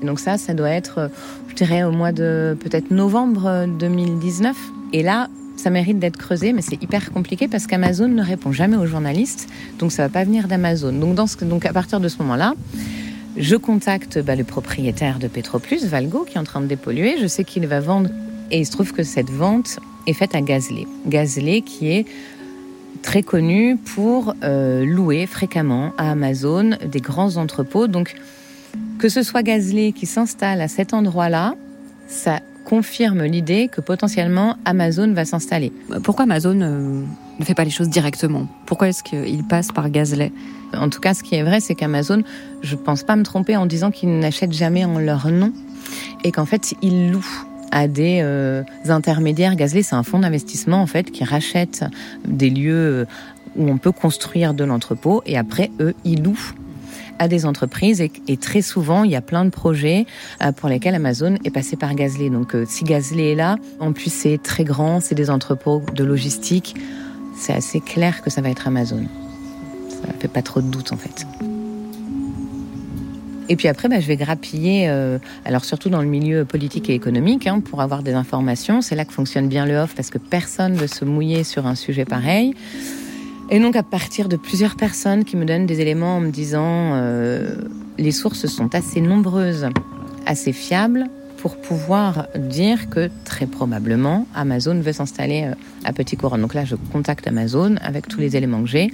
[0.03, 1.11] Donc ça, ça doit être,
[1.49, 4.57] je dirais, au mois de peut-être novembre 2019.
[4.93, 5.29] Et là,
[5.61, 9.49] ça mérite d'être creusé, mais c'est hyper compliqué parce qu'Amazon ne répond jamais aux journalistes,
[9.79, 10.93] donc ça va pas venir d'Amazon.
[10.93, 12.55] Donc, à partir de ce moment-là,
[13.37, 17.17] je contacte bah, le propriétaire de Petroplus, Valgo, qui est en train de dépolluer.
[17.21, 18.11] Je sais qu'il va vendre,
[18.51, 20.87] et il se trouve que cette vente est faite à Gazley.
[21.07, 22.07] Gazley qui est
[23.03, 27.87] très connu pour euh, louer fréquemment à Amazon des grands entrepôts.
[27.87, 28.15] Donc,
[29.01, 31.55] que ce soit Gazley qui s'installe à cet endroit-là,
[32.07, 35.73] ça confirme l'idée que potentiellement Amazon va s'installer.
[36.03, 37.03] Pourquoi Amazon euh,
[37.39, 38.47] ne fait pas les choses directement?
[38.67, 40.33] Pourquoi est-ce qu'il passe par Gazley
[40.75, 42.23] En tout cas, ce qui est vrai, c'est qu'Amazon,
[42.61, 45.55] je pense pas me tromper en disant qu'ils n'achètent jamais en leur nom
[46.23, 49.57] et qu'en fait, ils louent à des euh, intermédiaires.
[49.57, 51.87] Gazley, c'est un fonds d'investissement en fait qui rachète
[52.29, 53.07] des lieux
[53.57, 56.53] où on peut construire de l'entrepôt et après eux, ils louent
[57.21, 60.07] à des entreprises et, très souvent il y a plein de projets
[60.43, 62.31] euh, pour lesquels Amazon est passé par Gazley.
[62.31, 66.03] Donc euh, si Gazley est là, en plus c'est très grand, c'est des entrepôts de
[66.03, 66.75] logistique,
[67.37, 69.05] c'est assez clair que ça va être Amazon.
[69.91, 71.27] Ça fait pas trop de doute en fait.
[73.51, 76.95] Et puis après, bah, je vais grappiller, euh, alors surtout dans le milieu politique et
[76.95, 78.81] économique, hein, pour avoir des informations.
[78.81, 81.67] C'est là que fonctionne bien le off, parce que personne ne veut se mouiller sur
[81.67, 82.55] un sujet pareil.
[83.53, 86.93] Et donc à partir de plusieurs personnes qui me donnent des éléments en me disant
[86.95, 87.57] euh,
[87.99, 89.69] les sources sont assez nombreuses,
[90.25, 96.43] assez fiables pour pouvoir dire que très probablement Amazon veut s'installer euh, à Petit Couronne.
[96.43, 98.93] Donc là je contacte Amazon avec tous les éléments que j'ai.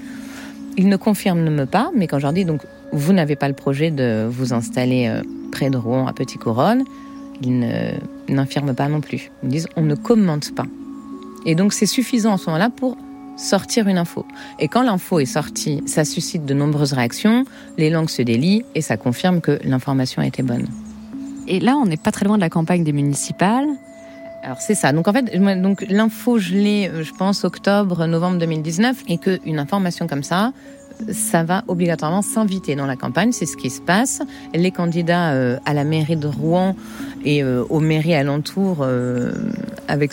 [0.79, 3.90] Ils ne confirment pas, mais quand je leur dis donc vous n'avez pas le projet
[3.90, 5.21] de vous installer euh,
[5.53, 6.85] près de Rouen à Petit Couronne,
[7.42, 7.69] ils
[8.31, 9.31] n'infirment pas non plus.
[9.42, 10.64] Ils disent on ne commente pas.
[11.45, 12.97] Et donc c'est suffisant en ce moment-là pour
[13.37, 14.27] sortir une info.
[14.59, 17.44] Et quand l'info est sortie, ça suscite de nombreuses réactions,
[17.79, 20.66] les langues se délient et ça confirme que l'information a été bonne.
[21.49, 23.68] Et là, on n'est pas très loin de la campagne des municipales.
[24.42, 24.92] Alors c'est ça.
[24.92, 29.59] Donc en fait, donc l'info je l'ai, je pense octobre, novembre 2019, et que une
[29.59, 30.53] information comme ça,
[31.11, 33.33] ça va obligatoirement s'inviter dans la campagne.
[33.33, 34.22] C'est ce qui se passe.
[34.55, 36.77] Les candidats euh, à la mairie de Rouen
[37.25, 39.33] et euh, aux mairies alentours, euh,
[39.88, 40.12] avec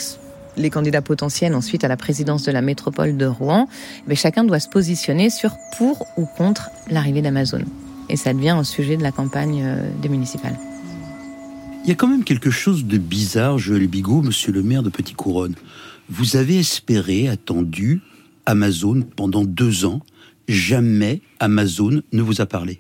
[0.58, 3.68] les candidats potentiels ensuite à la présidence de la métropole de Rouen,
[4.08, 7.64] mais chacun doit se positionner sur pour ou contre l'arrivée d'Amazon.
[8.10, 10.58] Et ça devient un sujet de la campagne euh, des municipales.
[11.84, 14.90] Il y a quand même quelque chose de bizarre, Joël Bigot, monsieur le maire de
[14.90, 15.56] Petit Couronne.
[16.10, 18.02] Vous avez espéré, attendu
[18.46, 20.02] Amazon pendant deux ans.
[20.48, 22.80] Jamais Amazon ne vous a parlé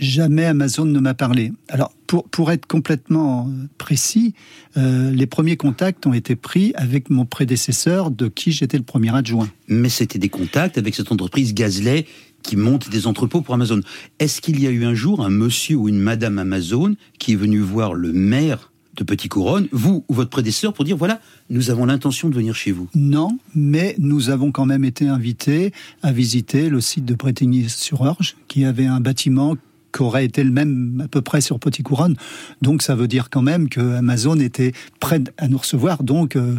[0.00, 1.52] jamais Amazon ne m'a parlé.
[1.68, 4.34] Alors, pour, pour être complètement précis,
[4.76, 9.14] euh, les premiers contacts ont été pris avec mon prédécesseur, de qui j'étais le premier
[9.14, 9.48] adjoint.
[9.68, 12.06] Mais c'était des contacts avec cette entreprise Gazley
[12.42, 13.80] qui monte des entrepôts pour Amazon.
[14.18, 17.36] Est-ce qu'il y a eu un jour un monsieur ou une madame Amazon qui est
[17.36, 21.70] venu voir le maire de Petit Couronne, vous ou votre prédécesseur, pour dire voilà, nous
[21.70, 22.88] avons l'intention de venir chez vous?
[22.94, 28.64] Non, mais nous avons quand même été invités à visiter le site de Bretigny-sur-Orge, qui
[28.64, 29.56] avait un bâtiment
[29.92, 32.16] qu'aurait été le même à peu près sur Petit Couronne.
[32.62, 36.02] Donc ça veut dire quand même que Amazon était prêt à nous recevoir.
[36.02, 36.56] Donc euh,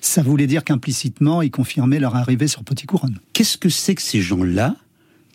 [0.00, 3.18] ça voulait dire qu'implicitement ils confirmaient leur arrivée sur Petit Couronne.
[3.32, 4.76] Qu'est-ce que c'est que ces gens-là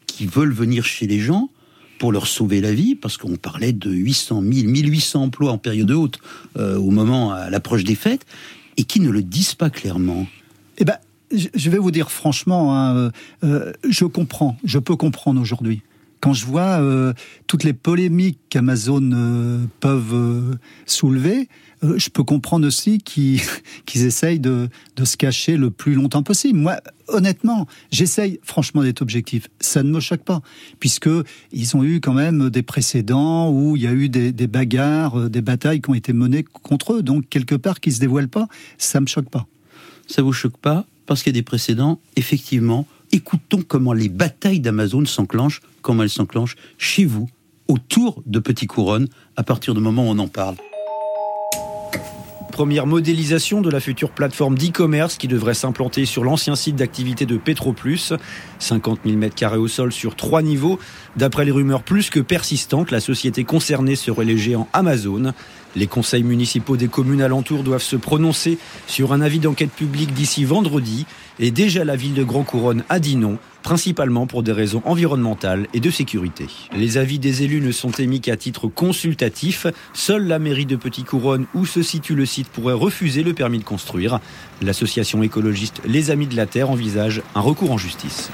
[0.08, 1.50] qui veulent venir chez les gens
[2.00, 5.90] pour leur sauver la vie, parce qu'on parlait de 800 000, 1800 emplois en période
[5.92, 6.20] haute
[6.58, 8.26] euh, au moment à l'approche des fêtes,
[8.78, 10.28] et qui ne le disent pas clairement.
[10.80, 10.98] Eh ben,
[11.32, 13.12] je vais vous dire franchement, hein,
[13.44, 15.82] euh, je comprends, je peux comprendre aujourd'hui
[16.24, 17.12] quand je vois euh,
[17.48, 20.54] toutes les polémiques qu'Amazon euh, peuvent euh,
[20.86, 21.50] soulever,
[21.98, 23.42] je peux comprendre aussi qu'ils
[23.94, 24.70] essayent de,
[25.04, 26.60] se cacher le plus longtemps possible.
[26.60, 26.78] Moi,
[27.10, 29.50] honnêtement, j'essaye franchement d'être objectif.
[29.60, 30.42] Ça ne me choque pas,
[30.80, 31.10] puisque
[31.52, 35.30] ils ont eu quand même des précédents où il y a eu des, des bagarres,
[35.30, 37.04] des batailles qui ont été menées contre eux.
[37.04, 39.46] Donc quelque part, qu'ils se dévoilent pas, ça me choque pas.
[40.08, 40.86] Ça vous choque pas?
[41.06, 46.10] Parce qu'il y a des précédents, effectivement, écoutons comment les batailles d'Amazon s'enclenchent, comment elles
[46.10, 47.30] s'enclenchent chez vous,
[47.68, 50.56] autour de Petit Couronne, à partir du moment où on en parle.
[52.52, 57.38] Première modélisation de la future plateforme d'e-commerce qui devrait s'implanter sur l'ancien site d'activité de
[57.38, 58.14] Petroplus.
[58.60, 60.78] 50 000 m2 au sol sur trois niveaux.
[61.16, 65.34] D'après les rumeurs plus que persistantes, la société concernée serait les géants Amazon.
[65.76, 68.58] Les conseils municipaux des communes alentours doivent se prononcer
[68.88, 71.06] sur un avis d'enquête publique d'ici vendredi
[71.40, 75.68] et déjà la ville de Grand Couronne a dit non, principalement pour des raisons environnementales
[75.74, 76.48] et de sécurité.
[76.76, 79.66] Les avis des élus ne sont émis qu'à titre consultatif.
[79.94, 83.60] Seule la mairie de Petit Couronne où se situe le site pourrait refuser le permis
[83.60, 84.20] de construire.
[84.62, 88.30] L'association écologiste Les Amis de la Terre envisage un recours en justice.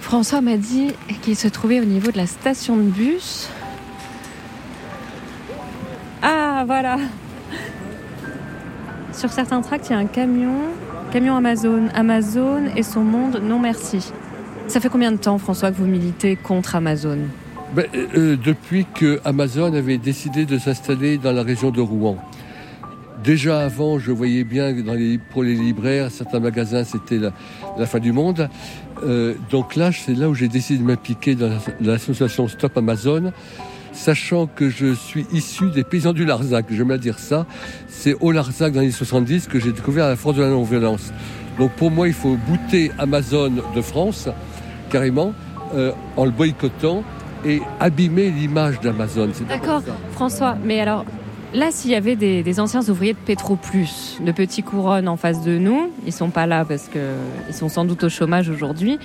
[0.00, 0.88] François m'a dit
[1.22, 3.48] qu'il se trouvait au niveau de la station de bus.
[6.66, 6.98] Voilà.
[9.12, 10.54] Sur certains tracts, il y a un camion,
[11.12, 11.88] camion Amazon.
[11.94, 14.12] Amazon et son monde, non merci.
[14.66, 17.18] Ça fait combien de temps, François, que vous militez contre Amazon?
[17.74, 22.16] Ben, euh, Depuis que Amazon avait décidé de s'installer dans la région de Rouen.
[23.22, 28.12] Déjà avant, je voyais bien les, pour les libraires, certains magasins, c'était la, fin du
[28.12, 28.50] monde.
[29.02, 31.50] Euh, donc là, c'est là où j'ai décidé de m'impliquer dans
[31.80, 33.32] l'association Stop Amazon,
[33.94, 36.66] sachant que je suis issu des paysans du Larzac.
[36.70, 37.46] Je à dire ça.
[37.88, 41.12] C'est au Larzac dans les années 70 que j'ai découvert la force de la non-violence.
[41.58, 44.28] Donc pour moi, il faut bouter Amazon de France,
[44.90, 45.32] carrément,
[45.74, 47.02] euh, en le boycottant
[47.46, 49.30] et abîmer l'image d'Amazon.
[49.48, 50.56] D'accord, François.
[50.64, 51.04] Mais alors,
[51.54, 55.56] Là, s'il y avait des, anciens ouvriers de Petroplus, de Petit Couronne en face de
[55.56, 58.98] nous, ils sont pas là parce qu'ils sont sans doute au chômage aujourd'hui.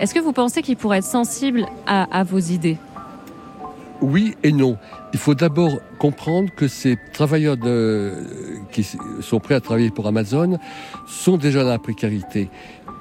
[0.00, 2.78] Est-ce que vous pensez qu'ils pourraient être sensibles à, vos idées?
[4.04, 4.76] Oui et non.
[5.14, 7.56] Il faut d'abord comprendre que ces travailleurs
[8.70, 8.86] qui
[9.20, 10.58] sont prêts à travailler pour Amazon
[11.06, 12.50] sont déjà dans la précarité.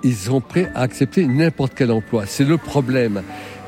[0.05, 2.25] Ils sont prêts à accepter n'importe quel emploi.
[2.25, 3.21] C'est le problème.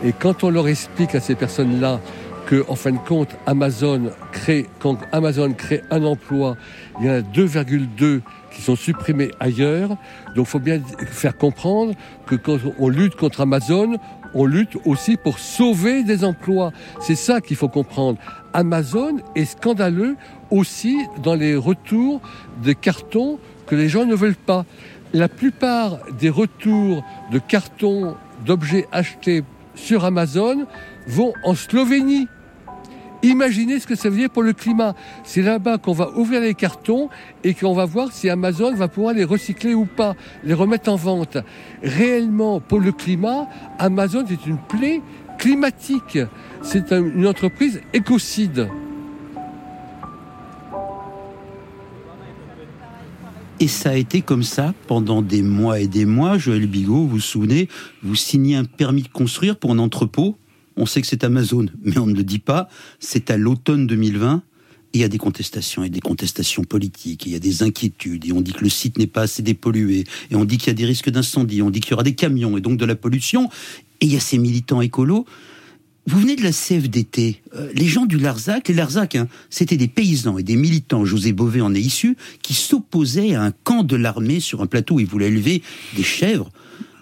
[0.04, 2.00] Et quand on leur explique à ces personnes-là
[2.46, 6.56] que, en fin de compte, Amazon crée, quand Amazon crée un emploi,
[7.02, 8.22] il y en a 2,2
[8.52, 9.90] qui sont supprimés ailleurs.
[10.36, 11.96] Donc, il faut bien faire comprendre
[12.28, 13.98] que quand on lutte contre Amazon,
[14.36, 16.72] on lutte aussi pour sauver des emplois.
[17.00, 18.20] C'est ça qu'il faut comprendre.
[18.54, 20.18] Amazon est scandaleux
[20.52, 22.22] aussi dans les retours
[22.64, 24.66] de cartons que les gens ne veulent pas.
[25.14, 29.44] La plupart des retours de cartons d'objets achetés
[29.74, 30.68] sur Amazon
[31.08, 32.28] vont en Slovénie.
[33.26, 34.94] Imaginez ce que ça veut dire pour le climat.
[35.24, 37.10] C'est là-bas qu'on va ouvrir les cartons
[37.44, 40.96] et qu'on va voir si Amazon va pouvoir les recycler ou pas, les remettre en
[40.96, 41.38] vente.
[41.82, 43.48] Réellement, pour le climat,
[43.80, 45.02] Amazon est une plaie
[45.40, 46.20] climatique.
[46.62, 48.70] C'est une entreprise écocide.
[53.60, 56.38] Et ça a été comme ça pendant des mois et des mois.
[56.38, 57.70] Joël Bigot, vous vous souvenez,
[58.04, 60.38] vous signez un permis de construire pour un entrepôt
[60.78, 62.68] on sait que c'est Amazon, mais on ne le dit pas.
[63.00, 64.44] C'est à l'automne 2020.
[64.94, 68.26] Et il y a des contestations, et des contestations politiques, il y a des inquiétudes,
[68.26, 70.70] et on dit que le site n'est pas assez dépollué, et on dit qu'il y
[70.70, 72.96] a des risques d'incendie, on dit qu'il y aura des camions, et donc de la
[72.96, 73.50] pollution.
[74.00, 75.26] Et il y a ces militants écolos.
[76.08, 77.42] Vous venez de la CFDT.
[77.56, 81.34] Euh, les gens du Larzac, les Larzac, hein, c'était des paysans et des militants, José
[81.34, 85.00] Bové en est issu, qui s'opposaient à un camp de l'armée sur un plateau où
[85.02, 85.62] ils voulaient élever
[85.98, 86.50] des chèvres.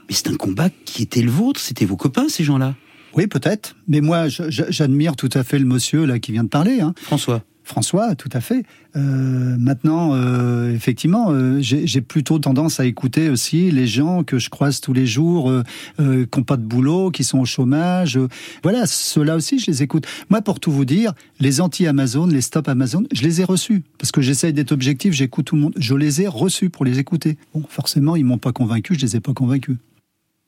[0.09, 2.75] Mais c'est un combat qui était le vôtre, c'était vos copains, ces gens-là.
[3.15, 3.75] Oui, peut-être.
[3.87, 6.81] Mais moi, j'admire tout à fait le monsieur là qui vient de parler.
[6.81, 6.93] Hein.
[6.97, 7.43] François.
[7.63, 8.65] François, tout à fait.
[8.95, 14.49] Euh, maintenant, euh, effectivement, euh, j'ai plutôt tendance à écouter aussi les gens que je
[14.49, 15.51] croise tous les jours,
[15.97, 18.19] qui n'ont pas de boulot, qui sont au chômage.
[18.63, 20.05] voilà, ceux-là aussi, je les écoute.
[20.29, 23.83] Moi, pour tout vous dire, les anti-Amazon, les stop Amazon, je les ai reçus.
[23.97, 25.73] Parce que j'essaye d'être objectif, j'écoute tout le monde.
[25.77, 27.37] Je les ai reçus pour les écouter.
[27.53, 29.77] Bon, forcément, ils m'ont pas convaincu, je les ai pas convaincus.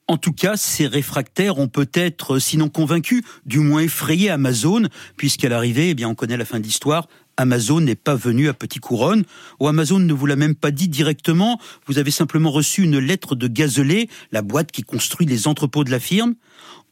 [0.08, 4.84] En tout cas, ces réfractaires ont peut-être, sinon convaincu, du moins effrayé Amazon,
[5.18, 7.08] puisqu'à l'arrivée, eh bien, on connaît la fin de l'histoire.
[7.38, 9.24] Amazon n'est pas venu à Petit Couronne,
[9.60, 13.36] ou Amazon ne vous l'a même pas dit directement, vous avez simplement reçu une lettre
[13.36, 16.36] de Gazelet, la boîte qui construit les entrepôts de la firme.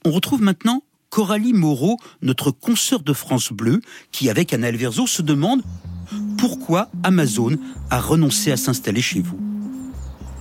[0.06, 3.80] On retrouve maintenant Coralie Moreau, notre consoeur de France Bleu,
[4.12, 5.62] qui, avec Anna Verzo, se demande
[6.40, 7.56] pourquoi Amazon
[7.92, 9.40] a renoncé à s'installer chez vous.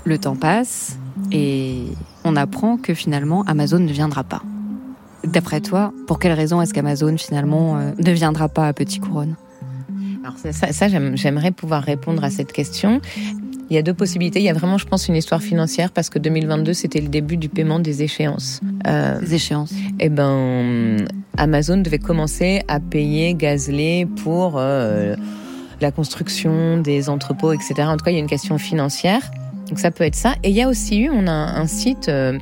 [0.04, 0.96] Le temps passe,
[1.30, 1.84] et
[2.24, 4.42] on apprend que finalement Amazon ne viendra pas.
[5.24, 9.36] D'après toi, pour quelle raison est-ce qu'Amazon finalement euh, ne viendra pas à Petit Couronne?
[10.24, 13.00] Alors ça, j'aimerais pouvoir répondre à cette question.
[13.70, 14.38] Il y a deux possibilités.
[14.38, 17.36] Il y a vraiment, je pense, une histoire financière parce que 2022, c'était le début
[17.36, 18.60] du paiement des échéances.
[18.86, 19.72] Euh, des échéances.
[19.98, 21.06] Eh ben,
[21.38, 25.16] Amazon devait commencer à payer Gazley pour euh,
[25.80, 27.74] la construction des entrepôts, etc.
[27.84, 29.22] En tout cas, il y a une question financière.
[29.72, 30.34] Donc ça peut être ça.
[30.42, 32.38] Et il y a aussi eu, on a un site euh,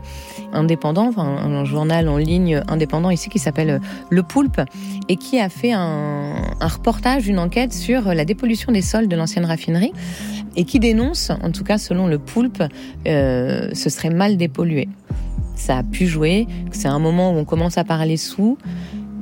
[0.53, 3.79] indépendant, un journal en ligne indépendant ici qui s'appelle euh,
[4.11, 4.61] Le Poulpe
[5.09, 9.45] et qui a fait un, reportage, une enquête sur la dépollution des sols de l'ancienne
[9.45, 9.93] raffinerie
[10.57, 12.64] et qui dénonce, en tout cas selon Le Poulpe,
[13.07, 14.88] euh, ce serait mal dépollué.
[15.55, 18.59] Ça a pu jouer, c'est un moment où on commence à parler sous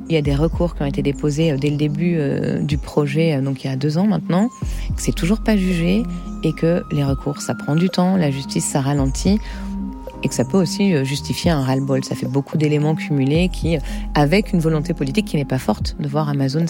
[0.09, 2.17] il y a des recours qui ont été déposés dès le début
[2.61, 4.49] du projet, donc il y a deux ans maintenant,
[4.95, 6.03] que c'est toujours pas jugé
[6.43, 9.39] et que les recours, ça prend du temps, la justice, ça ralentit
[10.23, 12.03] et que ça peut aussi justifier un ras-le-bol.
[12.03, 13.77] Ça fait beaucoup d'éléments cumulés qui,
[14.15, 16.65] avec une volonté politique qui n'est pas forte de voir Amazon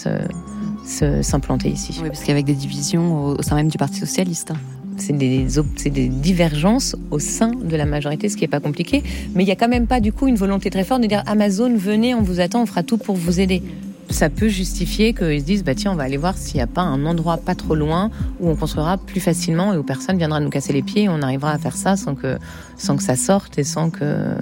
[1.22, 1.98] s'implanter ici.
[2.02, 4.54] Oui, parce qu'avec des divisions au sein même du Parti socialiste
[5.02, 9.04] c'est des, divergences au sein de la majorité, ce qui n'est pas compliqué.
[9.34, 11.24] Mais il n'y a quand même pas du coup une volonté très forte de dire
[11.26, 13.62] Amazon, venez, on vous attend, on fera tout pour vous aider.
[14.10, 16.68] Ça peut justifier qu'ils se disent bah tiens, on va aller voir s'il n'y a
[16.68, 18.10] pas un endroit pas trop loin
[18.40, 21.22] où on construira plus facilement et où personne viendra nous casser les pieds et on
[21.22, 22.38] arrivera à faire ça sans que,
[22.76, 24.36] sans que ça sorte et sans que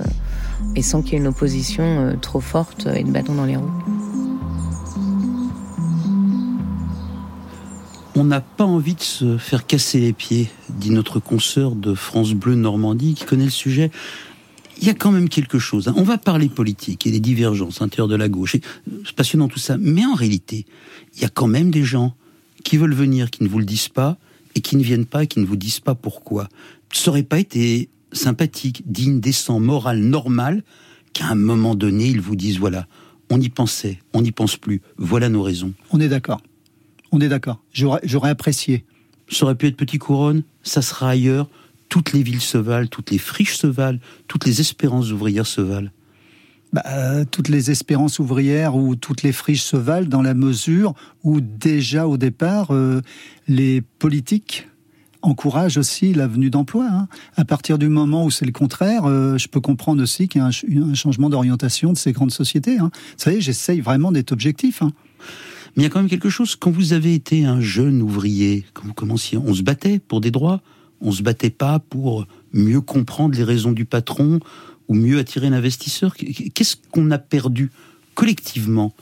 [0.75, 3.57] et sans qu'il y ait une opposition euh, trop forte et de bâton dans les
[3.57, 3.71] roues.
[8.19, 12.33] On n'a pas envie de se faire casser les pieds, dit notre consoeur de France
[12.33, 13.91] Bleu Normandie qui connaît le sujet.
[14.81, 15.87] Il y a quand même quelque chose.
[15.87, 15.93] Hein.
[15.97, 18.55] On va parler politique et des divergences à l'intérieur de la gauche.
[19.05, 19.77] C'est passionnant tout ça.
[19.79, 20.65] Mais en réalité,
[21.13, 22.15] il y a quand même des gens
[22.63, 24.17] qui veulent venir, qui ne vous le disent pas,
[24.55, 26.49] et qui ne viennent pas, et qui ne vous disent pas pourquoi.
[26.91, 30.63] Ça n'aurait pas été sympathique, digne, décent, moral, normal,
[31.13, 32.87] qu'à un moment donné, ils vous disent, voilà,
[33.29, 35.73] on y pensait, on n'y pense plus, voilà nos raisons.
[35.91, 36.41] On est d'accord.
[37.11, 37.61] On est d'accord.
[37.71, 38.85] J'aurais apprécié.
[39.29, 41.49] Ça aurait pu être Petit Couronne, ça sera ailleurs.
[41.89, 45.61] Toutes les villes se valent, toutes les friches se valent, toutes les espérances ouvrières se
[45.61, 45.89] valent.
[46.73, 50.93] Bah, euh, toutes les espérances ouvrières ou toutes les friches se valent dans la mesure
[51.23, 53.01] où déjà au départ, euh,
[53.47, 54.67] les politiques
[55.21, 56.87] encouragent aussi la venue d'emploi.
[56.89, 57.07] Hein.
[57.35, 60.43] À partir du moment où c'est le contraire, euh, je peux comprendre aussi qu'il y
[60.43, 62.79] a un, changement d'orientation de ces grandes sociétés.
[62.79, 62.91] Hein.
[62.93, 64.81] Vous savez, j'essaye vraiment d'être objectif.
[64.81, 64.91] Hein.
[65.77, 68.65] Mais il y a quand même quelque chose, quand vous avez été un jeune ouvrier,
[68.73, 70.61] quand vous commenciez, on se battait pour des droits,
[71.01, 74.39] on se battait pas pour mieux comprendre les raisons du patron
[74.87, 76.15] ou mieux attirer l'investisseur.
[76.15, 77.69] Qu'est-ce qu'on a perdu
[78.15, 78.95] collectivement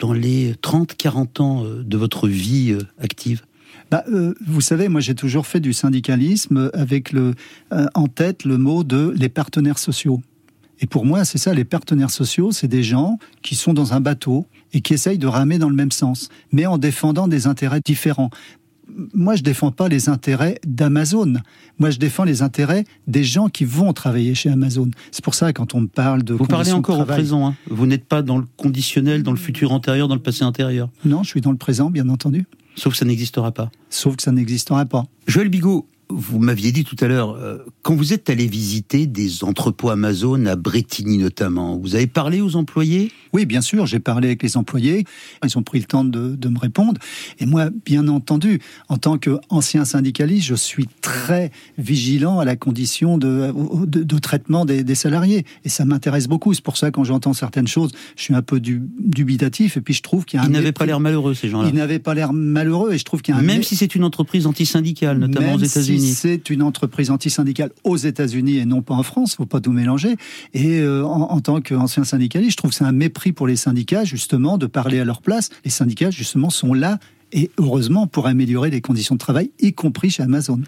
[0.00, 3.42] dans les 30, 40 ans euh, de votre vie euh, active?
[3.90, 7.36] Bah, euh, vous savez, moi j'ai toujours fait du syndicalisme avec le,
[7.94, 10.20] en tête le mot de les partenaires sociaux.
[10.80, 14.00] Et pour moi, c'est ça, les partenaires sociaux, c'est des gens qui sont dans un
[14.00, 17.80] bateau et qui essayent de ramer dans le même sens, mais en défendant des intérêts
[17.84, 18.30] différents.
[19.12, 21.34] Moi, je défends pas les intérêts d'Amazon.
[21.78, 24.90] Moi, je défends les intérêts des gens qui vont travailler chez Amazon.
[25.10, 27.46] C'est pour ça, quand on me parle de vous parlez encore au présent.
[27.46, 27.54] Hein.
[27.68, 30.88] Vous n'êtes pas dans le conditionnel, dans le futur antérieur, dans le passé intérieur.
[31.04, 32.46] Non, je suis dans le présent, bien entendu.
[32.76, 33.70] Sauf que ça n'existera pas.
[33.90, 35.04] Sauf que ça n'existera pas.
[35.26, 39.44] Joël Bigot, vous m'aviez dit tout à l'heure, euh, quand vous êtes allé visiter des
[39.44, 43.12] entrepôts Amazon à Bretigny notamment, vous avez parlé aux employés?
[43.32, 45.04] Oui, bien sûr, j'ai parlé avec les employés.
[45.44, 46.98] Ils ont pris le temps de, de, me répondre.
[47.38, 53.18] Et moi, bien entendu, en tant qu'ancien syndicaliste, je suis très vigilant à la condition
[53.18, 53.52] de,
[53.86, 55.44] de, de traitement des, des, salariés.
[55.64, 56.54] Et ça m'intéresse beaucoup.
[56.54, 59.76] C'est pour ça, quand j'entends certaines choses, je suis un peu dubitatif.
[59.76, 60.48] Et puis, je trouve qu'il y a un.
[60.48, 61.68] Ils n'avaient pas l'air malheureux, ces gens-là.
[61.68, 62.94] Ils n'avaient pas l'air malheureux.
[62.94, 63.44] Et je trouve qu'il y a un.
[63.44, 68.58] Même si c'est une entreprise antisyndicale, notamment aux États-Unis c'est une entreprise antisyndicale aux États-Unis
[68.58, 70.16] et non pas en France, faut pas tout mélanger.
[70.54, 74.04] Et euh, en, tant qu'ancien syndicaliste, je trouve que c'est un mépris pour les syndicats
[74.04, 75.50] justement de parler à leur place.
[75.64, 76.98] Les syndicats justement sont là
[77.32, 80.60] et heureusement pour améliorer les conditions de travail, y compris chez Amazon.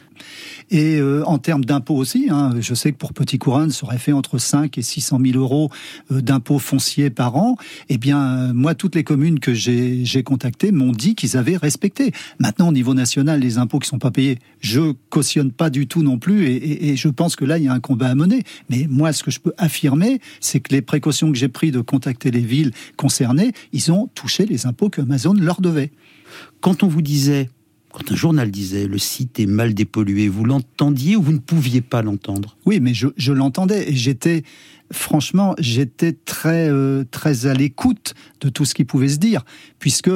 [0.70, 3.98] Et euh, en termes d'impôts aussi, hein, je sais que pour Petit Couronne, ça aurait
[3.98, 5.70] fait entre 5 et 600 000 euros
[6.12, 7.56] euh, d'impôts fonciers par an.
[7.88, 12.12] Eh bien, euh, moi, toutes les communes que j'ai contactées m'ont dit qu'ils avaient respecté.
[12.38, 16.02] Maintenant, au niveau national, les impôts qui sont pas payés, je cautionne pas du tout
[16.02, 18.42] non plus, et je pense que là, il y a un combat à mener.
[18.68, 21.80] Mais moi, ce que je peux affirmer, c'est que les précautions que j'ai prises de
[21.80, 25.90] contacter les villes concernées, ils ont touché les impôts que Amazon leur devait.
[26.60, 27.48] Quand on vous disait,
[27.90, 31.80] quand un journal disait le site est mal dépollué, vous l'entendiez ou vous ne pouviez
[31.80, 32.56] pas l'entendre?
[32.66, 34.42] Oui, mais je, l'entendais et j'étais,
[34.92, 39.44] franchement, j'étais très, euh, très à l'écoute de tout ce qui pouvait se dire,
[39.78, 40.10] puisque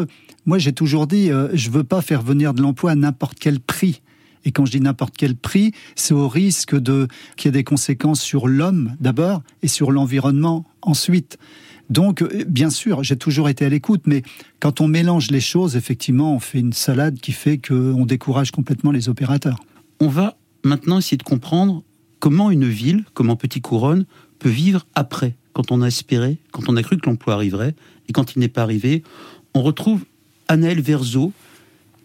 [0.45, 3.59] moi j'ai toujours dit, euh, je veux pas faire venir de l'emploi à n'importe quel
[3.59, 4.03] prix.
[4.45, 7.65] Et quand je dis n'importe quel prix, c'est au risque de qu'il y ait des
[7.65, 11.39] conséquences sur l'homme d'abord et sur l'environnement ensuite.
[11.95, 14.25] Donc, euh, bien sûr, j'ai toujours été à l'écoute, mais
[14.59, 18.91] quand on mélange les choses, effectivement, on fait une salade qui fait qu'on décourage complètement
[18.91, 19.61] les opérateurs.
[20.01, 21.85] On va maintenant essayer de comprendre
[22.19, 24.07] comment une ville, comment Petit Couronne,
[24.41, 27.77] peut vivre après, quand on a espéré, quand on a cru que l'emploi arriverait,
[28.09, 29.05] et quand il n'est pas arrivé.
[29.55, 30.05] On retrouve
[30.49, 31.33] Anaël Verzo,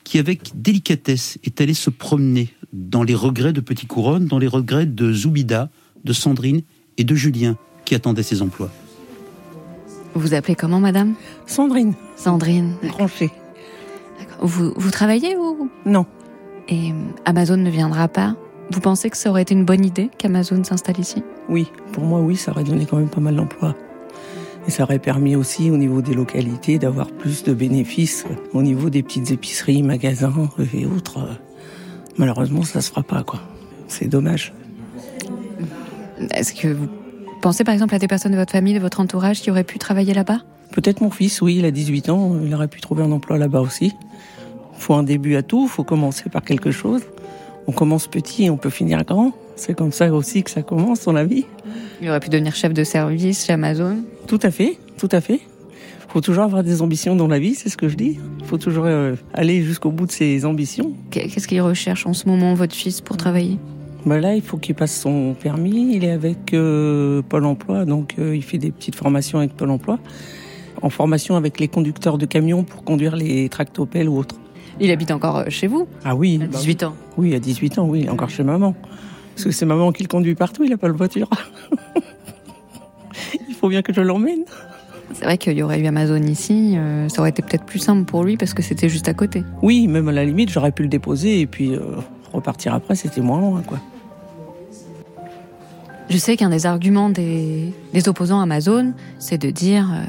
[0.04, 4.48] qui avec délicatesse est allé se promener dans les regrets de Petit Couronne, dans les
[4.48, 5.72] regrets de Zoubida,
[6.04, 6.62] de Sandrine
[6.98, 8.72] et de Julien, qui attendaient ces emplois.
[10.16, 11.14] Vous appelez comment, madame?
[11.46, 11.94] Sandrine.
[12.16, 12.76] Sandrine.
[12.88, 13.32] Tranché.
[14.42, 16.06] Vous, vous travaillez ou Non.
[16.68, 16.94] Et
[17.26, 18.36] Amazon ne viendra pas?
[18.72, 21.24] Vous pensez que ça aurait été une bonne idée qu'Amazon s'installe ici?
[21.48, 23.76] Oui, pour moi, oui, ça aurait donné quand même pas mal d'emplois.
[24.68, 28.90] Et ça aurait permis aussi au niveau des localités d'avoir plus de bénéfices au niveau
[28.92, 31.28] des petites épiceries, magasins et autres.
[32.18, 33.40] Malheureusement, ça se fera pas, quoi.
[33.88, 34.54] C'est dommage.
[36.32, 36.88] Est-ce que vous
[37.40, 39.80] pensez par exemple à des personnes de votre famille, de votre entourage qui auraient pu
[39.80, 40.40] travailler là-bas
[40.72, 43.62] Peut-être mon fils, oui, il a 18 ans, il aurait pu trouver un emploi là-bas
[43.62, 43.94] aussi.
[44.74, 47.02] Faut un début à tout, faut commencer par quelque chose.
[47.68, 49.32] On commence petit et on peut finir grand.
[49.56, 51.46] C'est comme ça aussi que ça commence dans la vie.
[52.02, 55.42] Il aurait pu devenir chef de service chez Amazon Tout à fait, tout à fait.
[56.08, 58.20] Faut toujours avoir des ambitions dans la vie, c'est ce que je dis.
[58.46, 60.94] Faut toujours euh, aller jusqu'au bout de ses ambitions.
[61.12, 63.60] Qu'est-ce qu'il recherche en ce moment, votre fils, pour travailler?
[64.06, 65.96] Bah là, il faut qu'il passe son permis.
[65.96, 69.72] Il est avec euh, Pôle Emploi, donc euh, il fait des petites formations avec Pôle
[69.72, 70.00] Emploi,
[70.82, 74.36] en formation avec les conducteurs de camions pour conduire les tractopelles ou autres.
[74.80, 75.88] Il habite encore chez vous?
[76.06, 76.40] Ah oui.
[76.42, 78.74] À 18 ans Oui, à 18 ans, oui, il est encore chez maman.
[79.36, 81.30] Parce que c'est maman qui le conduit partout, il n'a pas de voiture.
[83.50, 84.46] il faut bien que je l'emmène.
[85.14, 88.06] C'est vrai qu'il y aurait eu Amazon ici, euh, ça aurait été peut-être plus simple
[88.06, 89.44] pour lui parce que c'était juste à côté.
[89.62, 91.82] Oui, même à la limite, j'aurais pu le déposer et puis euh,
[92.34, 93.80] repartir après, c'était moins loin, quoi.
[96.10, 100.04] Je sais qu'un des arguments des, des, opposants Amazon, c'est de dire euh,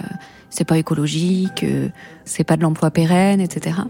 [0.49, 1.89] c'est pas écologique, euh,
[2.25, 3.81] c'est pas de l'emploi pérenne, etc.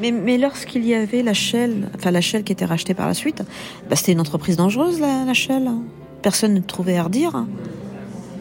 [0.00, 3.12] Mais, mais lorsqu'il y avait la Shell, enfin la Shell qui était rachetée par la
[3.12, 3.42] suite,
[3.90, 5.68] bah, c'était une entreprise dangereuse la, la Shell.
[6.22, 7.44] Personne ne trouvait à redire.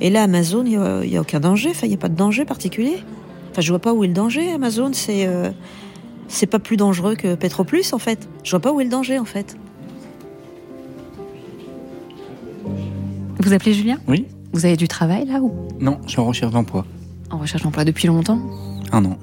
[0.02, 1.70] Et là, Amazon, il n'y a, a, aucun danger.
[1.72, 3.04] Enfin, il n'y a pas de danger particulier.
[3.52, 4.52] Enfin, je vois pas où est le danger.
[4.52, 5.50] Amazon, c'est euh,
[6.30, 8.30] c'est pas plus dangereux que Petroplus, en fait.
[8.44, 9.58] Je vois pas où est le danger, en fait.
[13.40, 13.98] Vous appelez Julien?
[14.08, 14.28] Oui.
[14.54, 15.52] Vous avez du travail là ou?
[15.80, 16.86] Non, je suis en recherche d'emploi.
[17.30, 18.40] En recherche d'emploi depuis longtemps?
[18.92, 19.18] Un an.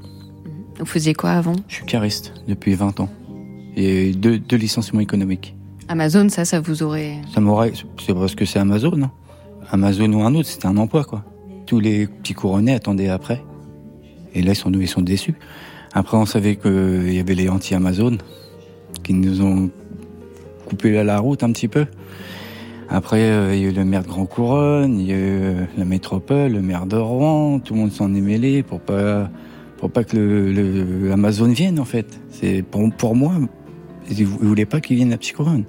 [0.79, 1.57] Vous faisiez quoi avant?
[1.69, 3.09] Je suis cariste depuis 20 ans.
[3.77, 5.55] Et deux, deux licenciements économiques.
[5.89, 7.17] Amazon, ça, ça vous aurait.
[7.35, 7.73] Ça m'aurait.
[8.05, 9.11] C'est parce que c'est Amazon, non
[9.71, 11.25] Amazon ou un autre, c'était un emploi, quoi.
[11.67, 13.43] Tous les petits couronnés attendaient après.
[14.35, 15.35] Et là, ils sont, ils sont déçus.
[15.99, 18.19] Après, on savait qu'il y avait les anti-Amazon
[19.03, 19.71] qui nous ont
[20.67, 21.87] coupé la, route un petit peu.
[22.91, 25.55] Après, euh, il y a eu le maire de Grand Couronne, il y a eu
[25.79, 29.31] la métropole, le maire de Rouen, tout le monde s'en est mêlé pour pas,
[29.79, 32.21] pour pas que le, le Amazon vienne, en fait.
[32.29, 33.33] C'est pour, pour moi,
[34.11, 35.65] ils voulaient pas qu'il vienne à Couronne.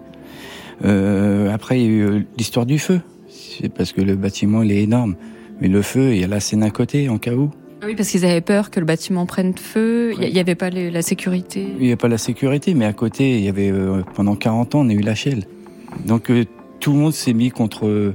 [0.83, 2.99] Euh, après, il y a eu l'histoire du feu.
[3.29, 5.15] C'est parce que le bâtiment, il est énorme.
[5.61, 7.49] Mais le feu, il y a la scène à côté, en cas où.
[7.85, 10.13] Oui, parce qu'ils avaient peur que le bâtiment prenne feu.
[10.19, 11.67] Il n'y avait pas les, la sécurité.
[11.77, 14.75] Il n'y avait pas la sécurité, mais à côté, il y avait, euh, pendant 40
[14.75, 15.45] ans, on a eu la Shell.
[16.05, 16.45] Donc, euh,
[16.79, 18.13] tout le monde s'est mis contre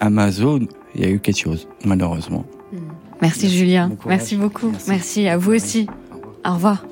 [0.00, 0.60] Amazon.
[0.94, 2.44] Il y a eu quelque chose, malheureusement.
[3.20, 3.88] Merci, Merci Julien.
[3.88, 4.68] Bon Merci beaucoup.
[4.68, 4.90] Merci.
[4.90, 5.86] Merci à vous aussi.
[6.44, 6.84] Au revoir.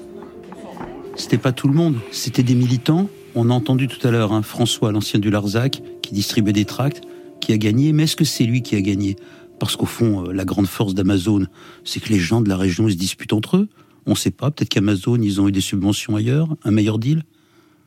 [1.17, 3.09] C'était pas tout le monde, c'était des militants.
[3.35, 7.03] On a entendu tout à l'heure hein, François, l'ancien du Larzac, qui distribuait des tracts,
[7.41, 7.93] qui a gagné.
[7.93, 9.17] Mais est-ce que c'est lui qui a gagné?
[9.63, 11.47] Parce qu'au fond, euh, la grande force d'Amazon,
[11.85, 13.69] c'est que les gens de la région ils se disputent entre eux.
[14.07, 14.51] On ne sait pas.
[14.51, 17.23] Peut-être qu'Amazon, ils ont eu des subventions ailleurs, un meilleur deal?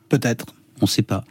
[0.08, 0.46] Peut-être.
[0.80, 1.26] On ne sait pas.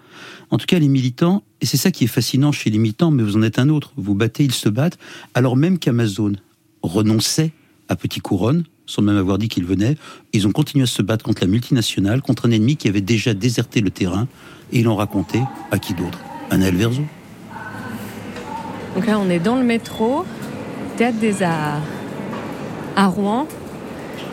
[0.51, 3.23] En tout cas, les militants, et c'est ça qui est fascinant chez les militants, mais
[3.23, 3.95] vous en êtes un autre.
[3.97, 4.99] Vous battez, ils se battent,
[5.33, 6.35] alors même qu'Amazon
[6.83, 7.53] renonçait
[7.89, 9.97] à Petit Couronne, sans même avoir dit qu'il venait,
[10.35, 13.33] ils ont continué à se battre contre la multinationale, contre un ennemi qui avait déjà
[13.33, 14.29] déserté le terrain,
[14.73, 15.41] et ils l'ont raconté
[15.71, 16.19] à qui d'autre?
[16.51, 17.01] À Naël Verzo.
[18.95, 20.25] Donc là, on est dans le métro,
[20.97, 21.81] Théâtre des Arts,
[22.97, 23.47] à Rouen.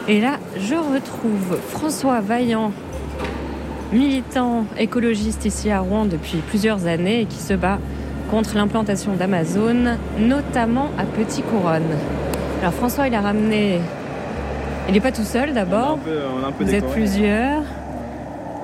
[0.07, 2.71] Et là, je retrouve François Vaillant,
[3.91, 7.79] militant écologiste ici à Rouen depuis plusieurs années et qui se bat
[8.29, 11.83] contre l'implantation d'Amazon, notamment à Petit Couronne.
[12.61, 13.81] Alors François, il a ramené
[14.87, 15.99] il n'est pas tout seul d'abord.
[16.59, 16.77] Vous décoré.
[16.77, 17.63] êtes plusieurs.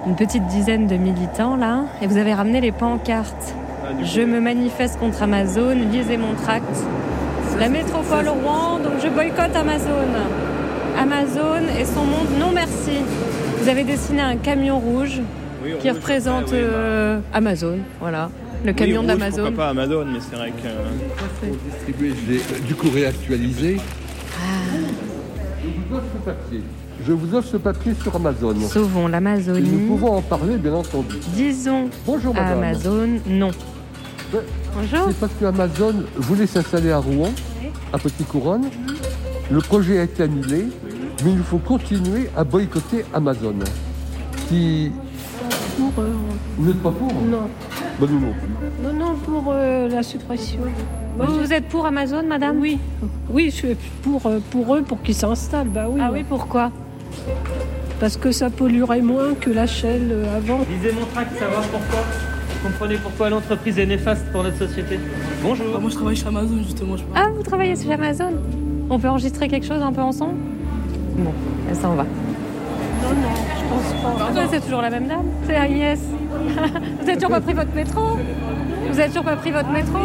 [0.06, 1.86] Une petite dizaine de militants là.
[2.02, 3.56] Et vous avez ramené les pancartes.
[4.04, 6.66] Je me manifeste contre Amazon, lisez mon tract.
[7.60, 10.08] La métropole Rouen, donc je boycotte Amazon.
[11.00, 13.00] Amazon et son monde, non merci.
[13.60, 15.22] Vous avez dessiné un camion rouge
[15.64, 17.80] oui, qui rouge, représente oui, euh, Amazon.
[18.00, 18.30] Voilà.
[18.66, 19.44] Le camion oui, d'Amazon.
[19.46, 20.68] Pourquoi pas Amazon, mais c'est vrai que.
[20.68, 21.52] Euh...
[21.72, 22.14] distribuer
[22.68, 23.78] du courrier actualisé.
[24.36, 24.78] Ah.
[25.64, 26.62] Je vous offre ce papier.
[27.06, 28.56] Je vous offre ce papier sur Amazon.
[28.68, 29.70] Sauvons l'Amazonie.
[29.70, 31.16] Nous pouvons en parler, bien entendu.
[31.36, 32.48] Disons Bonjour, à.
[32.52, 33.52] Amazon non.
[34.32, 35.08] Bonjour.
[35.08, 37.70] C'est parce que Amazon voulait s'installer à Rouen, oui.
[37.94, 38.70] à Petit Couronne.
[39.50, 40.66] Le projet a été annulé,
[41.24, 43.56] mais il faut continuer à boycotter Amazon.
[44.50, 44.92] Qui.
[45.78, 46.10] Pour, euh...
[46.58, 47.50] Vous n'êtes pas pour Non.
[48.00, 48.34] Ben, nous non.
[48.84, 50.60] Non, non, pour euh, la suppression.
[51.18, 52.80] Vous, vous, êtes pour Amazon, madame Oui.
[53.30, 55.70] Oui, je suis pour, euh, pour eux, pour qu'ils s'installent.
[55.70, 56.00] Bah oui.
[56.04, 56.72] Ah oui, pourquoi
[58.00, 60.60] Parce que ça polluerait moins que la Shell avant.
[60.70, 62.04] Lisez mon tract, savoir pourquoi.
[62.62, 65.00] Vous comprenez pourquoi l'entreprise est néfaste pour notre société
[65.44, 65.68] Bonjour.
[65.74, 66.98] Bah, moi je travaille chez Amazon justement.
[66.98, 68.34] Je Ah, vous travaillez chez Amazon
[68.90, 70.36] On peut enregistrer quelque chose un peu ensemble
[71.18, 71.32] Bon,
[71.74, 72.04] ça on va.
[72.04, 74.42] Non, non, je pense pas.
[74.42, 75.26] Ah, c'est toujours la même dame.
[75.46, 76.00] C'est Agnès.
[77.02, 78.02] vous avez toujours pas pris votre métro
[78.92, 80.00] Vous avez toujours pas pris votre métro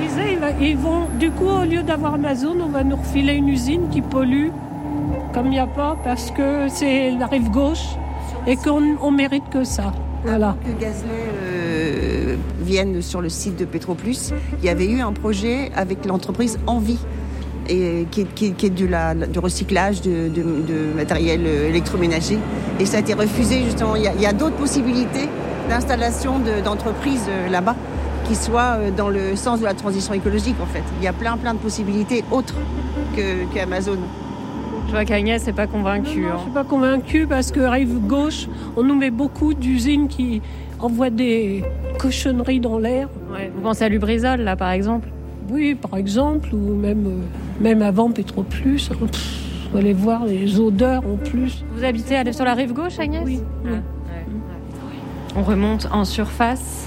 [0.00, 2.96] Ils disaient, ils va- ils vont, du coup, au lieu d'avoir Amazon, on va nous
[2.96, 4.48] refiler une usine qui pollue,
[5.34, 7.84] comme il n'y a pas, parce que c'est la rive gauche
[8.46, 9.92] et qu'on on mérite que ça.
[10.24, 10.56] Voilà.
[10.64, 11.08] que Gazlet
[11.42, 16.58] euh, vienne sur le site de Petroplus, il y avait eu un projet avec l'entreprise
[16.66, 16.98] Envie,
[17.68, 20.28] et qui, est- du, la- du recyclage de,
[20.96, 22.38] matériel euh, électroménager.
[22.80, 23.94] Et ça a été refusé justement.
[23.96, 25.28] Il y a, d'autres possibilités
[25.68, 27.76] d'installation de- d'entreprises euh, là-bas
[28.28, 30.82] qui soient dans le sens de la transition écologique en fait.
[31.00, 32.54] Il y a plein plein de possibilités autres
[33.54, 33.98] qu'Amazon.
[34.92, 36.20] Je vois qu'Agnès n'est pas convaincue.
[36.20, 36.34] Non, hein.
[36.36, 40.42] je suis pas convaincue parce que rive gauche, on nous met beaucoup d'usines qui
[40.80, 41.64] envoient des
[41.98, 43.08] cochonneries dans l'air.
[43.54, 45.08] Vous pensez à Lubrizol, là, par exemple?
[45.50, 48.90] Oui, par exemple, ou même, euh, même avant Petroplus.
[48.92, 51.64] hein, pff, faut aller voir les odeurs en plus.
[51.74, 53.22] Vous habitez à- sur la rive gauche, Agnès?
[53.24, 53.40] Oui.
[53.64, 53.70] oui.
[55.36, 56.86] On remonte en surface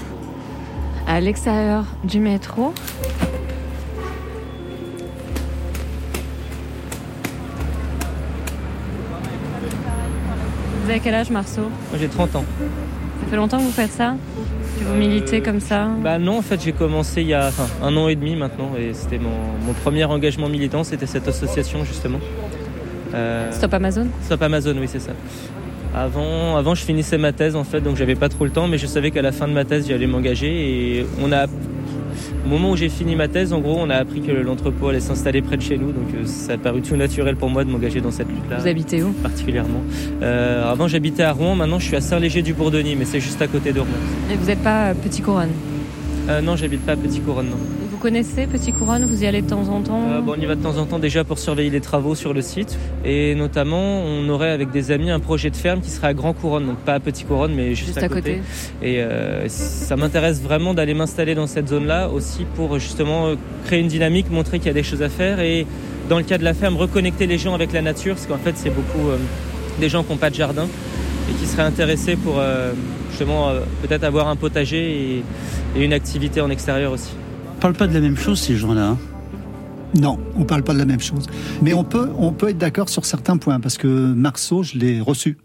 [1.08, 2.72] à l'extérieur du métro.
[10.86, 12.44] Vous avez quel âge, Marceau Moi j'ai 30 ans.
[13.20, 14.14] Ça fait longtemps que vous faites ça
[14.78, 17.66] Que vous militez comme ça Bah non, en fait j'ai commencé il y a enfin,
[17.82, 19.32] un an et demi maintenant et c'était mon,
[19.66, 22.20] mon premier engagement militant, c'était cette association justement.
[23.16, 25.10] Euh, Stop Amazon Stop Amazon, oui c'est ça.
[25.92, 28.78] Avant, avant je finissais ma thèse en fait, donc j'avais pas trop le temps, mais
[28.78, 31.46] je savais qu'à la fin de ma thèse j'allais m'engager et on a
[32.46, 35.00] au moment où j'ai fini ma thèse, en gros, on a appris que l'entrepôt allait
[35.00, 37.70] s'installer près de chez nous, donc euh, ça a paru tout naturel pour moi de
[37.70, 38.58] m'engager dans cette lutte-là.
[38.58, 39.10] Vous habitez où?
[39.12, 39.82] Particulièrement.
[40.22, 43.72] Euh, avant, j'habitais à Rouen, maintenant je suis à Saint-Léger-du-Bourdonnier, mais c'est juste à côté
[43.72, 43.88] de Rouen.
[44.32, 45.50] Et vous n'êtes pas euh, Petit Couronne?
[46.28, 47.58] Euh, non, j'habite pas à Petit Couronne, non.
[47.96, 50.44] Vous connaissez Petit Couronne Vous y allez de temps en temps Euh, bon, on y
[50.44, 52.76] va de temps en temps déjà pour surveiller les travaux sur le site.
[53.06, 56.34] Et notamment, on aurait avec des amis un projet de ferme qui serait à Grand
[56.34, 58.20] Couronne, donc pas à Petit Couronne, mais juste, Juste à, à côté.
[58.20, 58.40] côté.
[58.82, 63.34] Et euh, ça m'intéresse vraiment d'aller m'installer dans cette zone-là aussi pour justement euh,
[63.64, 65.66] créer une dynamique, montrer qu'il y a des choses à faire et
[66.10, 68.52] dans le cas de la ferme, reconnecter les gens avec la nature, parce qu'en fait,
[68.56, 69.16] c'est beaucoup euh,
[69.80, 70.66] des gens qui n'ont pas de jardin
[71.30, 72.72] et qui seraient intéressés pour euh,
[73.08, 75.22] justement euh, peut-être avoir un potager et,
[75.78, 77.12] et une activité en extérieur aussi.
[77.56, 78.90] On parle pas de la même chose, ces gens-là.
[78.90, 78.98] hein.
[79.94, 81.24] Non, on parle pas de la même chose.
[81.62, 85.00] Mais on peut, on peut être d'accord sur certains points, parce que Marceau, je l'ai
[85.00, 85.38] reçu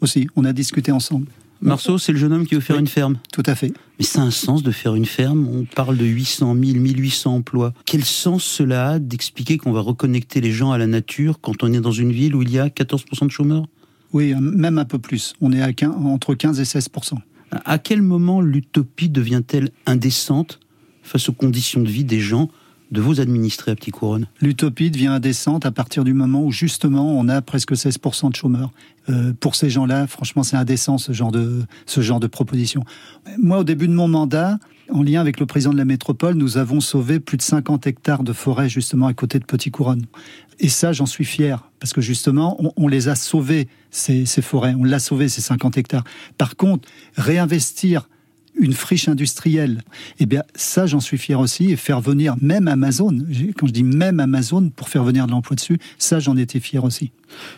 [0.00, 0.26] aussi.
[0.36, 1.26] On a discuté ensemble.
[1.60, 3.18] Marceau, c'est le jeune homme qui veut faire une ferme.
[3.32, 3.72] Tout à fait.
[3.98, 5.48] Mais ça a un sens de faire une ferme.
[5.48, 7.72] On parle de 800 000, 1800 emplois.
[7.86, 11.72] Quel sens cela a d'expliquer qu'on va reconnecter les gens à la nature quand on
[11.72, 13.66] est dans une ville où il y a 14% de chômeurs?
[14.12, 15.34] Oui, même un peu plus.
[15.40, 17.14] On est à 15 entre 15 et 16%
[17.64, 20.58] À quel moment l'utopie devient-elle indécente?
[21.04, 22.50] Face aux conditions de vie des gens,
[22.90, 27.18] de vos administrés à Petit Couronne L'utopie devient indécente à partir du moment où justement
[27.18, 28.70] on a presque 16% de chômeurs.
[29.08, 32.84] Euh, pour ces gens-là, franchement, c'est indécent ce genre de ce genre de proposition.
[33.38, 34.58] Moi, au début de mon mandat,
[34.90, 38.22] en lien avec le président de la métropole, nous avons sauvé plus de 50 hectares
[38.22, 40.04] de forêt justement à côté de Petit Couronne.
[40.60, 44.42] Et ça, j'en suis fier parce que justement, on, on les a sauvés ces, ces
[44.42, 46.04] forêts, on l'a sauvé ces 50 hectares.
[46.38, 48.08] Par contre, réinvestir
[48.58, 49.82] une friche industrielle,
[50.20, 53.16] eh bien ça j'en suis fier aussi et faire venir même Amazon,
[53.56, 56.84] quand je dis même Amazon pour faire venir de l'emploi dessus, ça j'en étais fier
[56.84, 57.10] aussi.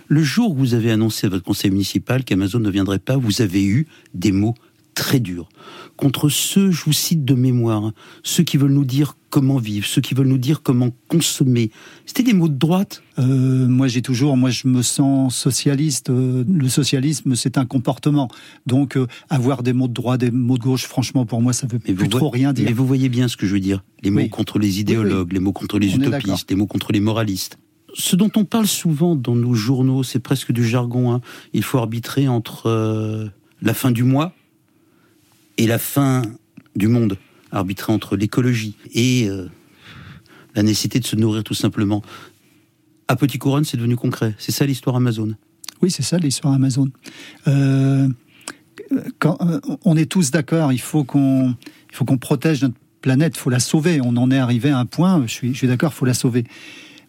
[0.09, 3.43] Le jour où vous avez annoncé à votre conseil municipal qu'Amazon ne viendrait pas, vous
[3.43, 4.55] avez eu des mots
[4.97, 5.49] très durs
[5.97, 7.93] contre ceux, je vous cite de mémoire,
[8.23, 11.71] ceux qui veulent nous dire comment vivre, ceux qui veulent nous dire comment consommer.
[12.05, 13.03] C'était des mots de droite?
[13.19, 16.11] Euh, moi j'ai toujours, moi je me sens socialiste.
[16.11, 18.29] Euh, le socialisme c'est un comportement,
[18.67, 21.67] donc euh, avoir des mots de droite, des mots de gauche, franchement pour moi ça
[21.67, 22.67] veut plus vous trop voyez- rien dire.
[22.67, 23.83] Mais vous voyez bien ce que je veux dire.
[24.03, 24.29] Les mots Oui.
[24.29, 27.59] contre les idéologues, les mots contre les On utopistes, les mots contre les moralistes.
[27.95, 31.13] Ce dont on parle souvent dans nos journaux, c'est presque du jargon.
[31.15, 31.21] hein.
[31.55, 33.31] Il faut arbitrer entre
[33.63, 34.35] la fin du mois
[35.57, 36.23] et la fin
[36.75, 37.19] du monde.
[37.53, 39.49] Arbitrer entre l'écologie et euh,
[40.55, 42.03] la nécessité de se nourrir tout simplement.
[43.09, 44.35] À Petit Couronne, c'est devenu concret.
[44.39, 45.35] C'est ça l'histoire Amazon.
[45.81, 46.91] Oui, c'est ça l'histoire Amazon.
[47.47, 48.09] Euh,
[49.19, 51.55] quand, euh, on est tous d'accord, il faut qu'on
[51.93, 54.01] faut qu'on protège notre planète, il faut la sauver.
[54.03, 56.15] On en est arrivé à un point, je suis, je suis d'accord, il faut la
[56.15, 56.45] sauver.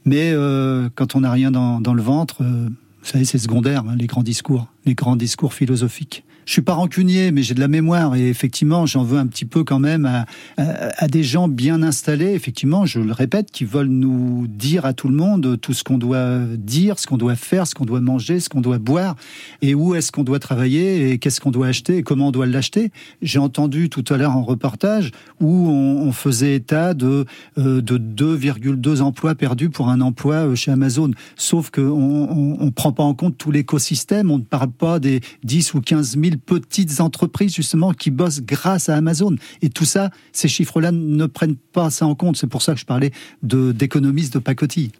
[0.06, 3.84] Mais euh, quand on n'a rien dans, dans le ventre, euh, vous savez, c'est secondaire,
[3.88, 6.24] hein, les grands discours, les grands discours philosophiques.
[6.48, 9.43] Je suis pas rancunier, mais j'ai de la mémoire et effectivement, j'en veux un petit
[9.43, 10.26] peu quand même à,
[10.56, 12.32] à, des gens bien installés.
[12.32, 15.98] Effectivement, je le répète, qui veulent nous dire à tout le monde tout ce qu'on
[15.98, 19.18] doit dire, ce qu'on doit faire, ce qu'on doit manger, ce qu'on doit boire
[19.62, 22.45] et où est-ce qu'on doit travailler et qu'est-ce qu'on doit acheter et comment on doit
[22.45, 22.91] l'acheter.
[23.22, 27.26] J'ai entendu tout à l'heure en reportage où on, faisait état de
[27.58, 31.12] euh, de 2,2 emplois perdus pour un emploi euh, chez Amazon.
[31.36, 34.32] Sauf qu'on on, on prend pas en compte tout l'écosystème.
[34.32, 38.90] On ne parle pas des 10 ou 15 000 petites entreprises justement qui bossent grâce
[38.90, 39.36] à Amazon.
[39.62, 42.38] Et tout ça, ces chiffres-là ne prennent pas ça en compte.
[42.38, 43.12] C'est pour ça que je parlais
[43.44, 44.92] de d'économistes de pacotille.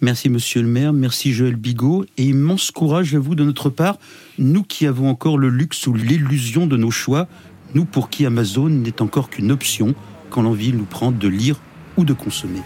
[0.00, 3.98] Merci Monsieur le maire, merci Joël Bigot et immense courage à vous de notre part,
[4.38, 7.28] nous qui avons encore le luxe ou l'illusion de nos choix,
[7.74, 9.94] nous pour qui Amazon n'est encore qu'une option
[10.30, 11.60] quand l'envie nous prend de lire
[11.96, 12.62] ou de consommer.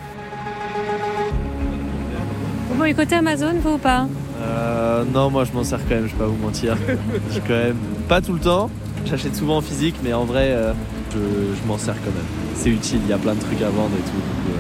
[2.77, 4.07] Vous boycottez Amazon, vous ou pas
[4.43, 6.77] euh, Non, moi je m'en sers quand même, je vais pas vous mentir.
[7.31, 8.69] je quand même pas tout le temps.
[9.07, 10.75] J'achète souvent en physique, mais en vrai, euh,
[11.11, 12.27] je, m'en sers quand même.
[12.55, 14.19] C'est utile, il y a plein de trucs à vendre et tout.
[14.19, 14.59] Euh,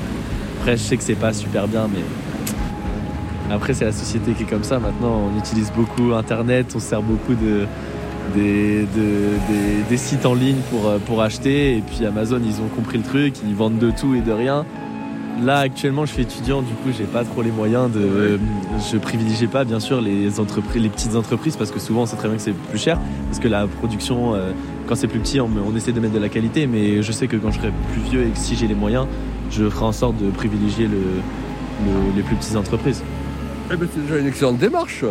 [0.58, 4.46] après, je sais que c'est pas super bien, mais après, c'est la société qui est
[4.46, 4.78] comme ça.
[4.78, 7.66] Maintenant, on utilise beaucoup Internet, on sert beaucoup de,
[8.34, 8.86] des,
[9.90, 11.76] des, sites en ligne pour, pour acheter.
[11.76, 14.64] Et puis Amazon, ils ont compris le truc, ils vendent de tout et de rien.
[15.42, 18.38] Là, actuellement, je suis étudiant, du coup, j'ai pas trop les moyens de.
[18.90, 22.16] Je privilégie pas, bien sûr, les entreprises, les petites entreprises, parce que souvent, on sait
[22.16, 24.52] très bien que c'est plus cher, parce que la production, euh,
[24.86, 27.36] quand c'est plus petit, on, essaie de mettre de la qualité, mais je sais que
[27.36, 29.06] quand je serai plus vieux et que si j'ai les moyens,
[29.50, 33.02] je ferai en sorte de privilégier les plus petites entreprises.
[33.70, 35.04] Eh ben, c'est déjà une excellente démarche.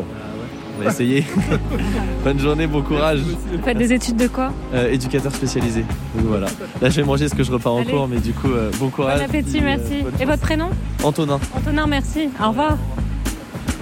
[0.77, 1.25] On va essayer.
[2.23, 3.19] Bonne journée, bon courage.
[3.19, 5.81] Vous faites des études de quoi euh, Éducateur spécialisé.
[6.15, 6.47] Donc voilà.
[6.81, 8.89] Là, je vais manger ce que je repars en cours, mais du coup, euh, bon
[8.89, 9.19] courage.
[9.19, 10.03] Bon appétit, merci.
[10.03, 10.69] Euh, Et votre prénom
[11.03, 11.39] Antonin.
[11.55, 12.29] Antonin, merci.
[12.43, 12.77] Au revoir.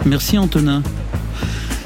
[0.05, 0.83] Merci Antonin.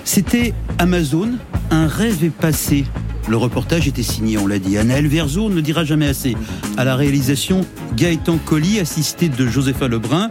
[0.03, 1.31] C'était Amazon,
[1.71, 2.85] un rêve est passé.
[3.29, 4.77] Le reportage était signé, on l'a dit.
[4.77, 6.35] Anaël Verzo ne dira jamais assez.
[6.77, 7.61] À la réalisation,
[7.95, 10.29] Gaëtan Colli, assisté de Josepha Lebrun.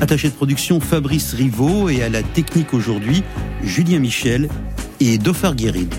[0.00, 3.22] Attaché de production Fabrice Rivaud et à la technique aujourd'hui
[3.66, 4.48] Julien Michel
[5.00, 5.94] et Dofar Guéride.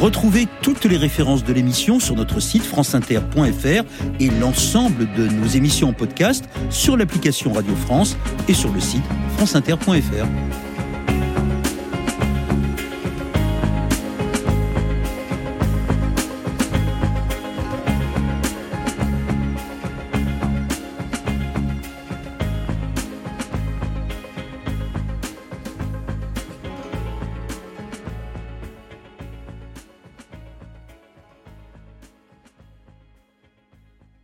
[0.00, 3.84] Retrouvez toutes les références de l'émission sur notre site franceinter.fr
[4.20, 8.16] et l'ensemble de nos émissions en podcast sur l'application Radio France
[8.48, 9.04] et sur le site
[9.36, 10.63] franceinter.fr.